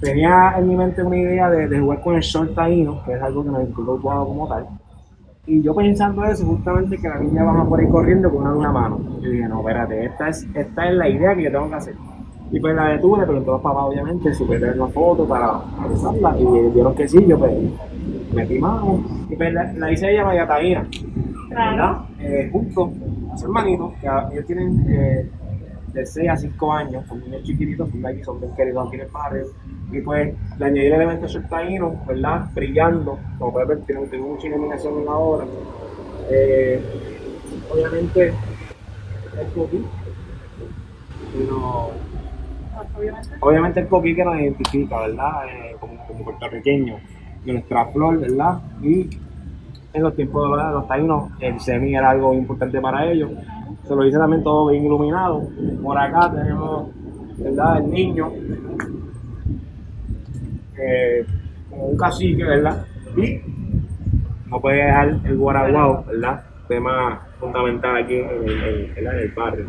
tenía 0.00 0.54
en 0.58 0.68
mi 0.68 0.76
mente 0.76 1.02
una 1.02 1.16
idea 1.16 1.50
de, 1.50 1.68
de 1.68 1.80
jugar 1.80 2.00
con 2.00 2.16
el 2.16 2.22
short 2.22 2.54
taíno, 2.54 3.02
que 3.04 3.12
es 3.12 3.22
algo 3.22 3.44
que 3.44 3.50
nos 3.50 3.68
inculcó 3.68 4.00
como 4.00 4.48
tal. 4.48 4.66
Y 5.46 5.62
yo 5.62 5.74
pensando 5.74 6.24
eso, 6.24 6.46
justamente 6.46 6.96
que 6.96 7.08
la 7.08 7.18
niña 7.18 7.42
baja 7.42 7.64
por 7.64 7.80
ahí 7.80 7.88
corriendo 7.88 8.30
con 8.30 8.42
una, 8.42 8.54
una 8.54 8.72
mano. 8.72 9.00
Yo 9.20 9.30
dije, 9.30 9.48
no, 9.48 9.60
espérate, 9.60 10.04
esta 10.04 10.28
es, 10.28 10.46
esta 10.54 10.88
es 10.88 10.94
la 10.94 11.08
idea 11.08 11.34
que 11.34 11.42
yo 11.44 11.50
tengo 11.50 11.68
que 11.68 11.74
hacer. 11.74 11.94
Y 12.52 12.58
pues 12.58 12.74
la 12.74 12.88
detuve, 12.88 13.20
le 13.20 13.26
preguntó 13.26 13.52
a 13.52 13.54
los 13.54 13.62
papás, 13.62 13.84
obviamente, 13.84 14.34
si 14.34 14.44
puede 14.44 14.60
tener 14.60 14.80
una 14.80 14.90
foto 14.90 15.26
para 15.26 15.58
usarla. 15.92 16.36
Y 16.38 16.68
dijeron 16.68 16.94
que 16.94 17.08
sí, 17.08 17.24
yo 17.26 17.38
pues 17.38 17.52
metí 18.32 18.58
mano. 18.58 19.02
Y 19.28 19.36
pues 19.36 19.52
la, 19.52 19.72
la 19.72 19.92
hice 19.92 20.12
ella 20.12 20.24
María 20.24 20.46
Taína, 20.46 20.86
¿verdad? 21.48 21.74
Claro. 21.76 22.06
Eh, 22.20 22.48
junto 22.52 22.92
a 23.32 23.36
su 23.36 23.46
hermanito, 23.46 23.92
que 24.00 24.06
ellos 24.06 24.46
tienen 24.46 24.84
eh, 24.88 25.30
de 25.92 26.06
6 26.06 26.28
a 26.28 26.36
5 26.36 26.72
años, 26.72 27.06
son 27.06 27.20
niños 27.20 27.42
chiquititos, 27.44 27.88
son 27.88 28.02
de 28.02 28.08
aquí, 28.08 28.24
son 28.24 28.40
bien 28.40 28.52
queridos 28.56 28.86
aquí 28.86 28.96
en 28.96 29.02
el 29.02 29.10
barrio. 29.10 29.46
Y 29.92 30.00
pues 30.00 30.34
le 30.58 30.64
añadí 30.64 30.86
el 30.86 30.92
elemento 30.92 31.26
taíno, 31.48 32.00
¿verdad? 32.06 32.46
Brillando, 32.54 33.18
como 33.38 33.52
puedes 33.52 33.68
ver, 33.68 33.80
tiene, 33.80 34.06
tiene 34.06 34.24
mucha 34.24 34.46
iluminación 34.46 34.98
en 34.98 35.04
la 35.04 35.16
obra. 35.16 35.46
Eh, 36.30 36.80
obviamente, 37.72 38.28
el 38.28 39.46
coquí. 39.54 39.84
Obviamente. 43.40 43.80
el 43.80 43.88
coquí 43.88 44.14
que 44.14 44.24
nos 44.24 44.40
identifica, 44.40 45.00
¿verdad? 45.00 45.46
Eh, 45.48 45.76
como, 45.80 46.06
como 46.06 46.24
puertorriqueños, 46.24 47.00
de 47.44 47.52
nuestra 47.52 47.86
flor, 47.86 48.18
¿verdad? 48.20 48.60
Y 48.82 49.10
en 49.92 50.02
los 50.02 50.14
tiempos 50.14 50.50
de 50.50 50.56
los, 50.72 50.86
taínos, 50.86 51.30
el 51.40 51.58
semi 51.60 51.94
era 51.94 52.10
algo 52.10 52.32
importante 52.34 52.80
para 52.80 53.10
ellos. 53.10 53.30
Se 53.86 53.94
lo 53.94 54.06
hice 54.06 54.18
también 54.18 54.42
todo 54.44 54.68
bien 54.68 54.84
iluminado. 54.84 55.42
Por 55.82 55.98
acá 55.98 56.30
tenemos, 56.32 56.88
¿verdad? 57.38 57.78
El 57.78 57.90
niño, 57.90 58.30
eh, 60.78 61.24
como 61.68 61.86
un 61.86 61.96
cacique, 61.96 62.44
¿verdad? 62.44 62.84
Y 63.16 63.40
no 64.48 64.60
puede 64.60 64.78
dejar 64.84 65.20
el 65.24 65.36
guaraguao, 65.36 66.04
¿verdad? 66.06 66.44
Tema 66.68 67.26
fundamental 67.38 67.96
aquí 68.04 68.16
en 68.16 68.28
el, 68.28 68.50
en- 68.96 68.98
en 68.98 69.06
el 69.06 69.28
barrio. 69.30 69.66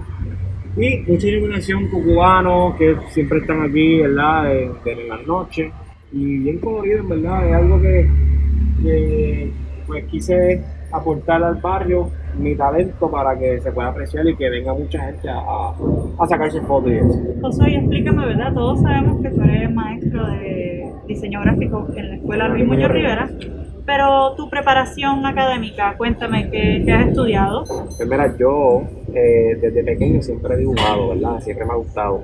Y 0.78 1.00
mucha 1.08 1.28
iluminación 1.28 1.88
con 1.90 2.04
cubanos 2.04 2.76
que 2.78 2.96
siempre 3.10 3.40
están 3.40 3.62
aquí, 3.64 4.00
¿verdad? 4.02 4.46
De, 4.46 4.72
de 4.86 5.08
las 5.08 5.26
noches. 5.28 5.72
Y 6.14 6.38
bien 6.40 6.60
colorido, 6.60 7.00
en 7.00 7.10
verdad. 7.10 7.48
Es 7.50 7.54
algo 7.56 7.82
que, 7.82 8.10
que, 8.84 9.52
pues 9.88 10.06
quise 10.06 10.64
aportar 10.92 11.44
al 11.44 11.56
barrio 11.56 12.10
mi 12.38 12.56
talento 12.56 13.10
para 13.10 13.38
que 13.38 13.60
se 13.60 13.72
pueda 13.72 13.90
apreciar 13.90 14.28
y 14.28 14.36
que 14.36 14.50
venga 14.50 14.74
mucha 14.74 15.00
gente 15.00 15.30
a, 15.30 15.38
a, 15.38 15.74
a 16.20 16.28
sacarse 16.28 16.62
fotos 16.62 16.92
y 16.92 16.96
eso. 16.96 17.20
José, 17.42 17.76
explícame, 17.76 18.26
¿verdad? 18.26 18.54
Todos 18.54 18.82
sabemos 18.82 19.22
que 19.22 19.30
tú 19.30 19.42
eres 19.42 19.74
maestro 19.74 20.28
de 20.28 20.92
diseño 21.08 21.42
gráfico 21.42 21.88
en 21.96 22.10
la 22.10 22.16
escuela 22.16 22.48
Luis 22.48 22.66
Muñoz 22.66 22.92
Rivera, 22.92 23.30
pero 23.86 24.34
tu 24.36 24.50
preparación 24.50 25.26
académica, 25.26 25.98
cuéntame 25.98 26.50
qué, 26.50 26.84
qué 26.86 26.92
has 26.94 27.08
estudiado. 27.08 27.64
Pues 27.66 28.08
mira, 28.08 28.34
yo 28.38 28.84
eh, 29.14 29.58
desde 29.60 29.84
pequeño 29.84 30.22
siempre 30.22 30.56
he 30.56 30.58
dibujado, 30.60 31.10
¿verdad? 31.10 31.40
Siempre 31.42 31.66
me 31.66 31.74
ha 31.74 31.76
gustado. 31.76 32.24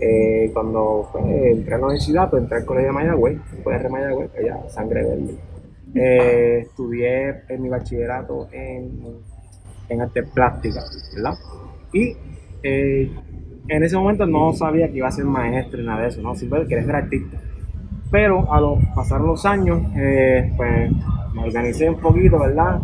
Eh, 0.00 0.50
cuando 0.52 1.08
pues, 1.12 1.24
entré 1.24 1.74
a 1.74 1.78
la 1.78 1.84
universidad, 1.84 2.28
pues 2.28 2.42
entré 2.42 2.58
al 2.58 2.64
colegio 2.64 2.88
de 2.88 2.94
Mayagüez, 2.94 3.38
después 3.52 3.80
de 3.80 3.88
Mayagüez, 3.88 4.30
allá, 4.36 4.58
sangre 4.68 5.04
verde. 5.04 5.34
Eh, 5.94 6.60
estudié 6.62 7.42
en 7.48 7.62
mi 7.62 7.68
bachillerato 7.68 8.48
en, 8.52 9.00
en 9.88 10.00
arte 10.00 10.22
plástica, 10.24 10.80
¿verdad? 11.14 11.34
Y 11.92 12.16
eh, 12.62 13.10
en 13.68 13.82
ese 13.82 13.96
momento 13.96 14.26
no 14.26 14.52
sabía 14.52 14.88
que 14.88 14.98
iba 14.98 15.08
a 15.08 15.12
ser 15.12 15.24
maestro 15.24 15.78
ni 15.80 15.86
nada 15.86 16.02
de 16.02 16.08
eso, 16.08 16.20
¿no? 16.22 16.34
Simplemente 16.34 16.68
quería 16.70 16.84
ser 16.86 16.96
artista. 16.96 17.38
Pero 18.10 18.52
a 18.52 18.60
los 18.60 18.78
pasar 18.94 19.20
los 19.20 19.44
años, 19.46 19.82
eh, 19.96 20.52
pues 20.56 20.90
me 21.34 21.42
organicé 21.44 21.88
un 21.90 22.00
poquito, 22.00 22.38
¿verdad? 22.38 22.80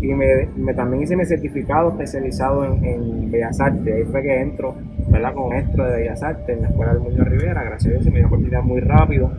Y 0.00 0.08
me, 0.14 0.46
me- 0.56 0.72
también 0.74 1.02
hice 1.02 1.16
mi 1.16 1.24
certificado 1.26 1.90
especializado 1.90 2.64
en, 2.64 2.84
en 2.84 3.30
Bellas 3.30 3.60
Artes. 3.60 3.94
Ahí 3.94 4.04
fue 4.04 4.22
que 4.22 4.40
entro, 4.40 4.74
¿verdad? 5.08 5.34
Como 5.34 5.50
maestro 5.50 5.84
de 5.84 5.98
Bellas 5.98 6.22
Artes 6.22 6.48
en 6.56 6.62
la 6.62 6.68
Escuela 6.68 6.94
del 6.94 7.02
Muñoz 7.02 7.28
Rivera. 7.28 7.62
Gracias 7.64 7.86
a 7.86 7.90
Dios 7.90 8.04
se 8.04 8.10
me 8.10 8.18
dio 8.18 8.26
oportunidad 8.28 8.62
muy 8.62 8.80
rápido. 8.80 9.30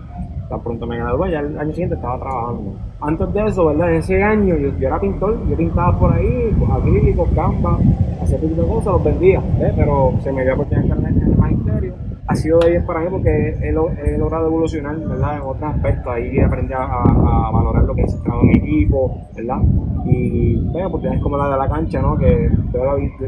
Tan 0.51 0.59
pronto 0.59 0.85
me 0.85 0.97
gradué, 0.97 1.31
ya 1.31 1.39
el 1.39 1.57
año 1.57 1.71
siguiente 1.71 1.95
estaba 1.95 2.19
trabajando. 2.19 2.73
Antes 2.99 3.33
de 3.33 3.45
eso, 3.45 3.65
¿verdad? 3.67 3.89
En 3.91 3.95
ese 3.99 4.21
año 4.21 4.57
yo, 4.57 4.69
era 4.85 4.99
pintor, 4.99 5.37
yo 5.49 5.55
pintaba 5.55 5.97
por 5.97 6.11
ahí, 6.13 6.51
acrílicos, 6.77 7.29
canvas, 7.33 7.79
hacía 8.21 8.37
tipo 8.37 8.61
de 8.61 8.67
cosas, 8.67 8.87
los 8.93 9.03
vendía. 9.05 9.41
Pero 9.77 10.11
se 10.19 10.29
me 10.33 10.43
dio 10.43 10.53
oportunidad 10.55 10.83
de 10.83 10.89
estar 10.93 11.09
en 11.13 11.21
el 11.31 11.37
magisterio. 11.37 11.93
Ha 12.27 12.35
sido 12.35 12.59
de 12.59 12.69
10 12.71 12.83
para 12.83 12.99
mí 12.99 13.07
porque 13.09 13.29
he, 13.29 13.69
he 13.69 14.17
logrado 14.17 14.47
evolucionar, 14.47 14.97
¿verdad? 14.99 15.35
En 15.37 15.41
otros 15.41 15.63
aspectos. 15.73 16.13
Ahí 16.13 16.37
aprendí 16.39 16.73
a, 16.73 16.83
a- 16.83 17.51
valorar 17.51 17.83
lo 17.85 17.95
que 17.95 18.01
es 18.03 18.13
el 18.13 18.49
en 18.49 18.55
equipo, 18.57 19.17
¿verdad? 19.35 19.57
Y 20.05 20.55
bueno, 20.71 20.87
oportunidades 20.89 21.23
como 21.23 21.37
la 21.37 21.49
de 21.49 21.57
la 21.57 21.69
cancha, 21.69 22.01
¿no? 22.01 22.17
Que 22.17 22.49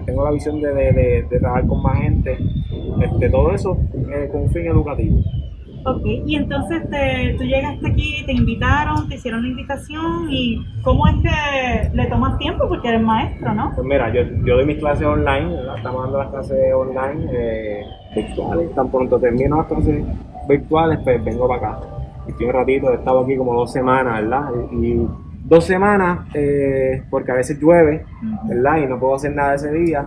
tengo 0.06 0.24
la, 0.26 0.32
visión 0.32 0.60
de, 0.62 0.74
de- 0.74 0.92
de- 0.92 1.26
de 1.30 1.40
trabajar 1.40 1.68
con 1.68 1.82
más 1.82 1.98
gente. 2.00 2.38
Este, 3.02 3.30
todo 3.30 3.52
eso 3.52 3.78
eh, 4.14 4.28
con 4.32 4.42
un 4.44 4.50
fin 4.50 4.68
educativo. 4.68 5.18
Ok, 5.86 6.06
y 6.06 6.36
entonces 6.36 6.90
te, 6.90 7.36
tú 7.38 7.44
llegaste 7.44 7.88
aquí, 7.88 8.24
te 8.26 8.32
invitaron, 8.32 9.10
te 9.10 9.16
hicieron 9.16 9.42
la 9.42 9.50
invitación 9.50 10.28
y 10.30 10.66
¿cómo 10.82 11.06
es 11.08 11.16
que 11.16 11.90
le 11.94 12.06
tomas 12.06 12.38
tiempo? 12.38 12.70
Porque 12.70 12.88
eres 12.88 13.02
maestro, 13.02 13.54
¿no? 13.54 13.72
Pues 13.76 13.86
mira, 13.86 14.14
yo, 14.14 14.22
yo 14.46 14.56
doy 14.56 14.66
mis 14.66 14.78
clases 14.78 15.06
online, 15.06 15.56
¿verdad? 15.56 15.78
Estamos 15.78 16.04
dando 16.04 16.18
las 16.20 16.30
clases 16.30 16.74
online 16.74 17.26
eh, 17.34 17.86
virtuales. 18.16 18.74
Tan 18.76 18.90
pronto 18.90 19.20
termino 19.20 19.58
las 19.58 19.68
clases 19.68 20.06
virtuales, 20.48 21.00
pues 21.04 21.24
vengo 21.24 21.48
para 21.50 21.68
acá. 21.68 21.80
Estoy 22.28 22.46
un 22.46 22.54
ratito, 22.54 22.92
he 22.92 22.96
estado 22.96 23.20
aquí 23.20 23.36
como 23.36 23.54
dos 23.54 23.74
semanas, 23.74 24.22
¿verdad? 24.22 24.52
Y, 24.72 24.88
y 24.88 25.08
dos 25.44 25.66
semanas, 25.66 26.28
eh, 26.34 27.04
porque 27.10 27.32
a 27.32 27.36
veces 27.36 27.60
llueve, 27.60 28.06
¿verdad? 28.46 28.78
Y 28.78 28.88
no 28.88 29.00
puedo 29.00 29.16
hacer 29.16 29.36
nada 29.36 29.56
ese 29.56 29.72
día. 29.72 30.06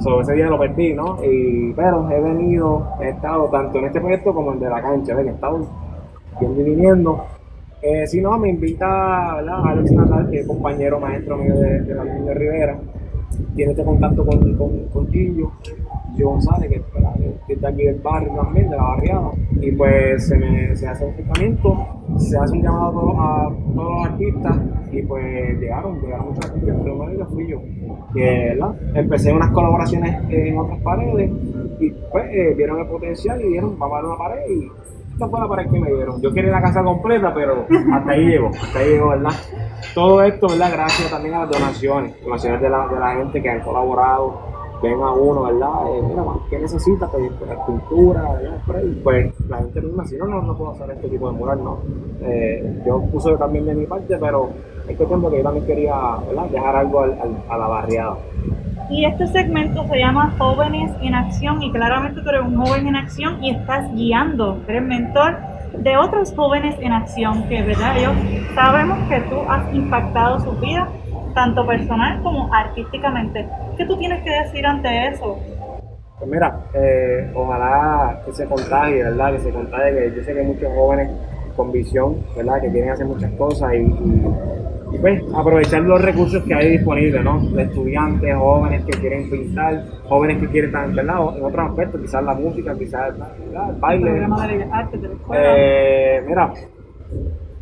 Solo 0.00 0.22
ese 0.22 0.32
día 0.34 0.46
lo 0.46 0.58
perdí, 0.58 0.94
¿no? 0.94 1.18
Y, 1.24 1.72
pero 1.74 2.10
he 2.10 2.20
venido, 2.20 2.88
he 3.00 3.10
estado 3.10 3.48
tanto 3.50 3.78
en 3.78 3.86
este 3.86 4.00
proyecto 4.00 4.34
como 4.34 4.50
en 4.50 4.58
el 4.58 4.64
de 4.64 4.70
la 4.70 4.82
cancha, 4.82 5.14
¿ves? 5.14 5.26
He 5.26 5.30
estado 5.30 5.66
yendo 6.40 6.60
y 6.60 6.64
viniendo. 6.64 7.24
Eh, 7.82 8.06
si 8.06 8.20
no, 8.20 8.36
me 8.38 8.48
invita 8.48 9.36
¿verdad? 9.36 9.66
Alex 9.66 9.92
Natal, 9.92 10.28
que 10.30 10.40
es 10.40 10.46
compañero 10.46 10.98
maestro 10.98 11.36
mío 11.36 11.54
de, 11.54 11.80
de 11.80 11.94
la 11.94 12.02
Unión 12.02 12.26
de 12.26 12.34
Rivera. 12.34 12.76
Tiene 13.54 13.72
este 13.72 13.84
contacto 13.84 14.24
con, 14.24 14.56
con, 14.56 14.88
con 14.88 15.08
Gillo, 15.08 15.52
González, 16.22 16.70
que, 16.70 16.82
que 17.46 17.52
está 17.52 17.68
aquí 17.68 17.84
del 17.84 18.00
barrio 18.00 18.32
también, 18.34 18.70
de 18.70 18.76
la 18.76 18.82
barriada. 18.82 19.30
Y 19.60 19.72
pues 19.72 20.28
se, 20.28 20.36
me, 20.36 20.76
se 20.76 20.88
hace 20.88 21.04
un 21.04 21.12
acercamiento, 21.12 21.86
se 22.16 22.38
hace 22.38 22.56
un 22.56 22.62
llamado 22.62 22.88
a 23.20 23.48
todos, 23.48 23.74
los 23.74 24.06
artistas 24.06 24.56
y 24.92 25.02
pues 25.02 25.60
llegaron, 25.60 26.00
llegaron 26.00 26.28
muchos 26.28 26.44
artistas, 26.46 26.76
pero 26.82 26.94
uno 26.94 27.06
de 27.06 27.14
ellos 27.14 27.28
fui 27.32 27.48
yo. 27.48 27.60
Que. 28.14 28.58
Empecé 28.94 29.32
unas 29.32 29.50
colaboraciones 29.50 30.16
en 30.30 30.58
otras 30.58 30.80
paredes 30.80 31.30
y 31.80 31.90
pues 31.90 32.24
eh, 32.30 32.54
vieron 32.56 32.80
el 32.80 32.86
potencial 32.86 33.40
y 33.40 33.48
dijeron, 33.48 33.78
vamos 33.78 33.98
a 34.02 34.06
una 34.06 34.16
pared 34.16 34.42
y 34.48 34.68
esta 35.18 35.28
fue 35.30 35.40
la 35.40 35.48
pared 35.48 35.68
que 35.68 35.80
me 35.80 35.92
dieron. 35.92 36.22
Yo 36.22 36.32
quería 36.32 36.52
la 36.52 36.62
casa 36.62 36.84
completa, 36.84 37.34
pero 37.34 37.66
hasta 37.92 38.12
ahí 38.12 38.26
llegó, 38.26 38.50
hasta 38.50 38.78
ahí 38.78 38.90
llegó, 38.90 39.08
¿verdad? 39.08 39.32
Todo 39.92 40.22
esto, 40.22 40.46
¿verdad? 40.46 40.70
Gracias 40.72 41.10
también 41.10 41.34
a 41.34 41.40
las 41.40 41.50
donaciones, 41.50 42.14
donaciones 42.22 42.60
de 42.60 42.70
la, 42.70 42.86
de 42.86 43.00
la 43.00 43.14
gente 43.16 43.42
que 43.42 43.50
han 43.50 43.60
colaborado, 43.62 44.40
ven 44.82 45.00
a 45.02 45.12
uno, 45.12 45.42
¿verdad? 45.44 45.68
Eh, 45.88 46.02
mira, 46.08 46.22
¿qué 46.50 46.58
necesitas? 46.58 47.10
Pues, 47.10 47.30
pues, 47.38 47.50
pintura, 47.66 48.22
¿verdad? 48.32 48.58
Pues 49.02 49.34
la 49.48 49.58
gente 49.58 49.80
misma, 49.80 50.04
si 50.06 50.16
no, 50.16 50.26
no, 50.26 50.42
no 50.42 50.56
puedo 50.56 50.72
hacer 50.72 50.90
este 50.90 51.08
tipo 51.08 51.30
de 51.30 51.36
mural, 51.36 51.62
¿no? 51.64 51.78
Eh, 52.22 52.82
yo 52.86 53.00
puse 53.12 53.36
también 53.36 53.66
de 53.66 53.74
mi 53.74 53.86
parte, 53.86 54.16
pero 54.18 54.50
es 54.88 54.96
cuestión 54.96 55.22
de 55.22 55.30
que 55.30 55.36
yo 55.38 55.42
también 55.42 55.66
quería, 55.66 55.94
¿verdad? 56.26 56.44
Dejar 56.50 56.76
algo 56.76 57.00
al- 57.00 57.12
al- 57.20 57.42
a 57.48 57.58
la 57.58 57.66
barriada. 57.68 58.16
Y 58.90 59.04
este 59.04 59.26
segmento 59.26 59.84
se 59.86 59.98
llama 59.98 60.34
Jóvenes 60.38 60.90
en 61.02 61.14
Acción 61.14 61.62
y 61.62 61.70
claramente 61.72 62.22
tú 62.22 62.28
eres 62.30 62.42
un 62.42 62.56
joven 62.56 62.86
en 62.86 62.96
acción 62.96 63.42
y 63.44 63.50
estás 63.50 63.92
guiando, 63.94 64.58
eres 64.66 64.82
mentor 64.82 65.36
de 65.76 65.96
otros 65.98 66.32
jóvenes 66.34 66.74
en 66.80 66.92
acción 66.92 67.42
que, 67.48 67.62
¿verdad? 67.62 67.98
Ellos 67.98 68.12
sabemos 68.54 68.98
que 69.10 69.20
tú 69.20 69.36
has 69.46 69.74
impactado 69.74 70.40
su 70.40 70.52
vida, 70.52 70.88
tanto 71.34 71.66
personal 71.66 72.22
como 72.22 72.48
artísticamente. 72.54 73.46
¿Qué 73.78 73.86
tú 73.86 73.96
tienes 73.96 74.22
que 74.24 74.30
decir 74.30 74.66
ante 74.66 75.08
eso? 75.08 75.38
Pues 76.18 76.30
mira, 76.30 76.58
eh, 76.74 77.30
ojalá 77.34 78.20
que 78.26 78.32
se 78.32 78.44
contagie, 78.46 79.04
¿verdad? 79.04 79.32
Que 79.34 79.38
se 79.38 79.50
contagie, 79.50 79.94
que 80.10 80.16
yo 80.16 80.22
sé 80.24 80.32
que 80.34 80.40
hay 80.40 80.46
muchos 80.46 80.68
jóvenes 80.74 81.10
con 81.56 81.70
visión, 81.72 82.16
¿verdad? 82.36 82.60
Que 82.60 82.70
quieren 82.70 82.90
hacer 82.90 83.06
muchas 83.06 83.30
cosas 83.32 83.72
y, 83.74 83.76
y- 83.78 84.26
y, 84.90 84.98
pues 84.98 85.22
aprovechar 85.36 85.82
los 85.82 86.00
recursos 86.02 86.42
que 86.44 86.54
hay 86.54 86.70
disponibles, 86.78 87.22
¿no? 87.22 87.38
De 87.50 87.62
estudiantes, 87.62 88.34
jóvenes 88.36 88.84
que 88.86 88.98
quieren 88.98 89.30
pintar, 89.30 89.84
jóvenes 90.08 90.38
que 90.38 90.48
quieren 90.48 90.70
estar, 90.70 90.90
¿verdad? 90.92 91.36
En 91.36 91.44
otros 91.44 91.70
aspectos, 91.70 92.00
quizás 92.00 92.24
la 92.24 92.34
música, 92.34 92.74
quizás 92.76 93.12
¿verdad? 93.18 93.70
el 93.70 93.76
baile. 93.80 94.10
programa 94.10 94.46
de 94.46 94.52
Bellas 94.56 94.70
Artes 94.72 95.02
de 95.02 95.08
la 95.08 95.14
escuela. 95.14 95.42
Eh, 95.56 96.22
mira, 96.26 96.52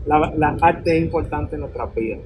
la, 0.07 0.33
la 0.37 0.57
arte 0.63 0.97
es 0.97 1.03
importante 1.05 1.57
en 1.57 1.61
nuestras 1.63 1.95
vidas. 1.95 2.21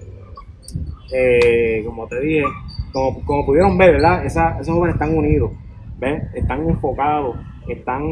Eh, 1.12 1.82
como 1.86 2.06
te 2.06 2.20
dije, 2.20 2.44
como, 2.92 3.24
como 3.24 3.46
pudieron 3.46 3.76
ver, 3.78 3.92
¿verdad? 3.92 4.24
Esos 4.24 4.68
jóvenes 4.68 4.94
están 4.94 5.16
unidos, 5.16 5.52
¿ves? 5.98 6.22
Están 6.34 6.68
enfocados 6.68 7.36
están, 7.72 8.02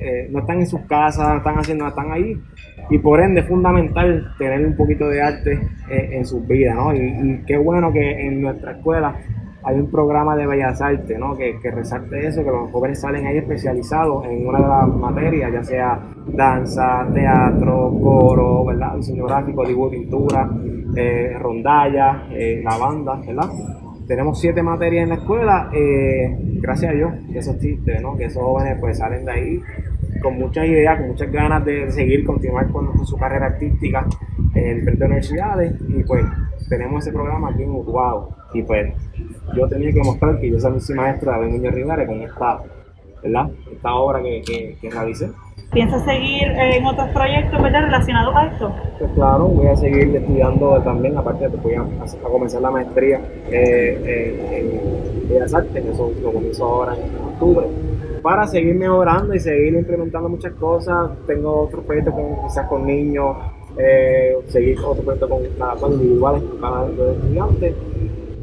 eh, 0.00 0.28
no 0.30 0.40
están 0.40 0.60
en 0.60 0.66
sus 0.66 0.80
casas, 0.82 1.28
no 1.28 1.36
están 1.38 1.58
haciendo, 1.58 1.86
están 1.86 2.12
ahí. 2.12 2.40
Y 2.90 2.98
por 2.98 3.20
ende 3.20 3.40
es 3.40 3.46
fundamental 3.46 4.34
tener 4.38 4.64
un 4.64 4.76
poquito 4.76 5.08
de 5.08 5.22
arte 5.22 5.60
eh, 5.90 6.10
en 6.12 6.24
sus 6.24 6.46
vidas, 6.46 6.74
¿no? 6.76 6.94
Y, 6.94 7.42
qué 7.46 7.56
bueno 7.56 7.92
que 7.92 8.26
en 8.26 8.40
nuestra 8.40 8.72
escuela 8.72 9.14
hay 9.62 9.78
un 9.78 9.90
programa 9.90 10.36
de 10.36 10.46
bellas 10.46 10.80
artes, 10.80 11.18
¿no? 11.18 11.36
Que, 11.36 11.58
que, 11.60 11.70
resalte 11.70 12.26
eso, 12.26 12.42
que 12.42 12.50
los 12.50 12.70
jóvenes 12.70 13.00
salen 13.00 13.26
ahí 13.26 13.38
especializados 13.38 14.24
en 14.26 14.46
una 14.46 14.60
de 14.60 14.68
las 14.68 14.88
materias, 14.88 15.52
ya 15.52 15.64
sea 15.64 16.00
danza, 16.28 17.06
teatro, 17.12 17.92
coro, 18.02 18.64
¿verdad? 18.64 18.94
Diseño 18.96 19.26
gráfico, 19.26 19.66
dibujo, 19.66 19.90
pintura, 19.90 20.48
eh, 20.96 21.36
rondalla, 21.38 22.26
eh, 22.30 22.62
la 22.64 22.78
banda, 22.78 23.20
¿verdad? 23.26 23.50
Tenemos 24.08 24.40
siete 24.40 24.62
materias 24.62 25.02
en 25.02 25.10
la 25.10 25.14
escuela, 25.16 25.70
eh, 25.74 26.34
gracias 26.62 26.92
a 26.92 26.94
Dios, 26.94 27.12
que 27.30 27.38
eso 27.40 27.50
existe, 27.52 28.00
¿no? 28.00 28.16
Que 28.16 28.24
esos 28.24 28.42
jóvenes 28.42 28.78
pues 28.80 28.96
salen 28.96 29.26
de 29.26 29.30
ahí 29.30 29.62
con 30.22 30.38
muchas 30.38 30.64
ideas, 30.66 30.98
con 30.98 31.08
muchas 31.08 31.30
ganas 31.30 31.62
de 31.66 31.92
seguir, 31.92 32.24
continuar 32.24 32.68
con, 32.70 33.06
su 33.06 33.18
carrera 33.18 33.46
artística 33.46 34.06
en 34.54 34.78
diferentes 34.78 35.06
universidades 35.06 35.74
y 35.88 36.02
pues 36.04 36.24
tenemos 36.70 37.06
ese 37.06 37.12
programa 37.12 37.50
aquí 37.50 37.64
en 37.64 37.70
Utuado 37.70 38.30
y 38.54 38.62
pues 38.62 38.94
yo 39.54 39.68
tenía 39.68 39.92
que 39.92 40.00
mostrar 40.02 40.40
que 40.40 40.50
yo 40.50 40.58
soy 40.58 40.96
maestra 40.96 41.38
de 41.40 41.48
Niño 41.48 41.70
Rivera 41.70 42.06
con 42.06 42.22
esta, 42.22 42.62
¿verdad? 43.22 43.50
esta 43.70 43.94
obra 43.94 44.22
que, 44.22 44.42
que, 44.42 44.76
que 44.80 44.90
realicé. 44.90 45.30
¿Piensas 45.72 46.02
seguir 46.04 46.44
en 46.44 46.86
otros 46.86 47.08
proyectos 47.10 47.62
¿verdad? 47.62 47.82
relacionados 47.82 48.34
a 48.34 48.46
esto? 48.46 48.74
Pues 48.98 49.10
claro, 49.12 49.44
voy 49.48 49.66
a 49.66 49.76
seguir 49.76 50.16
estudiando 50.16 50.80
también, 50.82 51.16
aparte 51.18 51.44
de 51.44 51.50
que 51.50 51.56
voy 51.58 51.74
a, 51.74 51.82
a 51.82 52.28
comenzar 52.30 52.62
la 52.62 52.70
maestría 52.70 53.20
eh, 53.50 54.70
en 55.22 55.28
Bellas 55.28 55.52
Artes, 55.52 55.82
que 55.82 55.90
eso 55.90 56.10
lo 56.22 56.32
comienzo 56.32 56.64
ahora 56.64 56.94
en 56.94 57.22
octubre, 57.22 57.66
para 58.22 58.46
seguir 58.46 58.76
mejorando 58.76 59.34
y 59.34 59.40
seguir 59.40 59.74
implementando 59.74 60.30
muchas 60.30 60.54
cosas. 60.54 61.10
Tengo 61.26 61.64
otros 61.64 61.84
proyectos 61.84 62.14
con, 62.14 62.48
quizás 62.48 62.66
con 62.66 62.86
niños, 62.86 63.36
eh, 63.76 64.38
seguir 64.46 64.78
otros 64.78 65.04
proyectos 65.04 65.28
con, 65.28 65.78
con 65.78 65.92
individuales, 65.92 66.42
con 66.60 66.96
de 66.96 67.12
estudiantes 67.12 67.74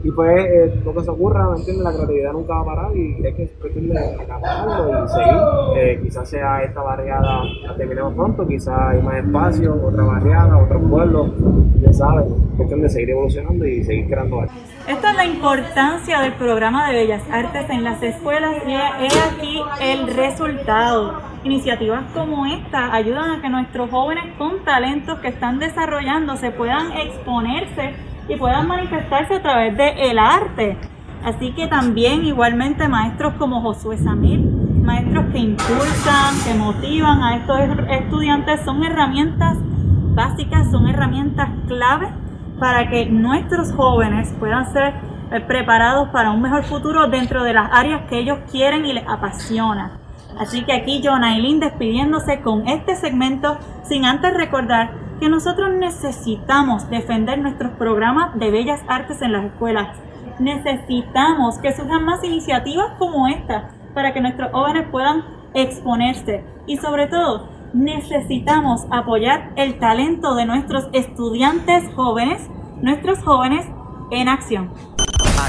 y 0.05 0.11
pues 0.11 0.85
lo 0.85 0.93
que 0.93 1.01
se 1.01 1.09
ocurra, 1.09 1.49
¿me 1.49 1.57
entiendes? 1.57 1.83
La 1.83 1.91
creatividad 1.91 2.31
nunca 2.31 2.53
va 2.53 2.61
a 2.61 2.65
parar 2.65 2.95
y 2.95 3.25
hay 3.25 3.33
que 3.33 3.47
cuestión 3.59 3.87
de 3.89 3.95
y 3.95 5.07
seguir. 5.09 5.35
Eh, 5.77 5.99
quizás 6.03 6.29
sea 6.29 6.61
esta 6.61 6.83
barriada, 6.83 7.43
la 7.63 7.75
terminemos 7.75 8.13
pronto, 8.13 8.47
quizás 8.47 8.77
hay 8.77 9.01
más 9.01 9.15
espacio, 9.15 9.73
otra 9.83 10.03
barriada, 10.03 10.57
otro 10.59 10.79
pueblo, 10.79 11.33
ya 11.81 11.91
sabes, 11.91 12.27
cuestión 12.55 12.81
de 12.83 12.89
seguir 12.91 13.09
evolucionando 13.09 13.65
y 13.65 13.83
seguir 13.83 14.05
creando 14.05 14.41
arte. 14.41 14.53
Esta 14.87 15.09
es 15.09 15.17
la 15.17 15.25
importancia 15.25 16.21
del 16.21 16.33
programa 16.33 16.87
de 16.87 16.97
Bellas 16.97 17.23
Artes 17.31 17.67
en 17.71 17.83
las 17.83 18.03
escuelas 18.03 18.57
y 18.67 18.75
es 19.05 19.33
aquí 19.33 19.59
el 19.81 20.15
resultado. 20.15 21.13
Iniciativas 21.43 22.03
como 22.13 22.45
esta 22.45 22.93
ayudan 22.93 23.31
a 23.31 23.41
que 23.41 23.49
nuestros 23.49 23.89
jóvenes 23.89 24.25
con 24.37 24.63
talentos 24.63 25.17
que 25.19 25.29
están 25.29 25.57
desarrollándose 25.57 26.51
puedan 26.51 26.91
exponerse 26.91 27.93
y 28.27 28.35
puedan 28.35 28.67
manifestarse 28.67 29.35
a 29.35 29.41
través 29.41 29.77
del 29.77 29.97
el 29.97 30.19
arte. 30.19 30.77
Así 31.23 31.53
que 31.53 31.67
también 31.67 32.25
igualmente 32.25 32.87
maestros 32.87 33.33
como 33.35 33.61
Josué 33.61 33.97
Samir, 33.97 34.39
maestros 34.39 35.25
que 35.31 35.39
impulsan, 35.39 36.35
que 36.45 36.53
motivan 36.53 37.23
a 37.23 37.37
estos 37.37 37.59
estudiantes, 37.89 38.61
son 38.63 38.83
herramientas 38.83 39.57
básicas, 40.13 40.69
son 40.71 40.87
herramientas 40.87 41.49
clave 41.67 42.07
para 42.59 42.89
que 42.89 43.07
nuestros 43.07 43.71
jóvenes 43.73 44.33
puedan 44.39 44.71
ser 44.71 44.93
eh, 45.31 45.41
preparados 45.41 46.09
para 46.09 46.31
un 46.31 46.41
mejor 46.41 46.63
futuro 46.63 47.07
dentro 47.07 47.43
de 47.43 47.53
las 47.53 47.69
áreas 47.71 48.03
que 48.07 48.19
ellos 48.19 48.39
quieren 48.51 48.85
y 48.85 48.93
les 48.93 49.07
apasiona. 49.07 49.99
Así 50.37 50.63
que 50.63 50.73
aquí 50.73 51.01
Jonailin 51.03 51.59
despidiéndose 51.59 52.41
con 52.41 52.67
este 52.67 52.95
segmento 52.95 53.57
sin 53.83 54.05
antes 54.05 54.33
recordar 54.33 55.04
que 55.19 55.29
nosotros 55.29 55.71
necesitamos 55.73 56.89
defender 56.89 57.39
nuestros 57.39 57.71
programas 57.73 58.37
de 58.37 58.51
bellas 58.51 58.81
artes 58.87 59.21
en 59.21 59.31
las 59.31 59.45
escuelas. 59.45 59.97
Necesitamos 60.39 61.57
que 61.59 61.73
surjan 61.73 62.03
más 62.03 62.23
iniciativas 62.23 62.91
como 62.99 63.27
esta 63.27 63.69
para 63.93 64.13
que 64.13 64.21
nuestros 64.21 64.51
jóvenes 64.51 64.87
puedan 64.91 65.23
exponerse 65.53 66.43
y 66.67 66.77
sobre 66.77 67.07
todo 67.07 67.47
necesitamos 67.73 68.85
apoyar 68.89 69.51
el 69.55 69.79
talento 69.79 70.35
de 70.35 70.45
nuestros 70.45 70.87
estudiantes 70.93 71.83
jóvenes, 71.95 72.49
nuestros 72.81 73.23
jóvenes 73.23 73.65
en 74.11 74.29
acción. 74.29 74.94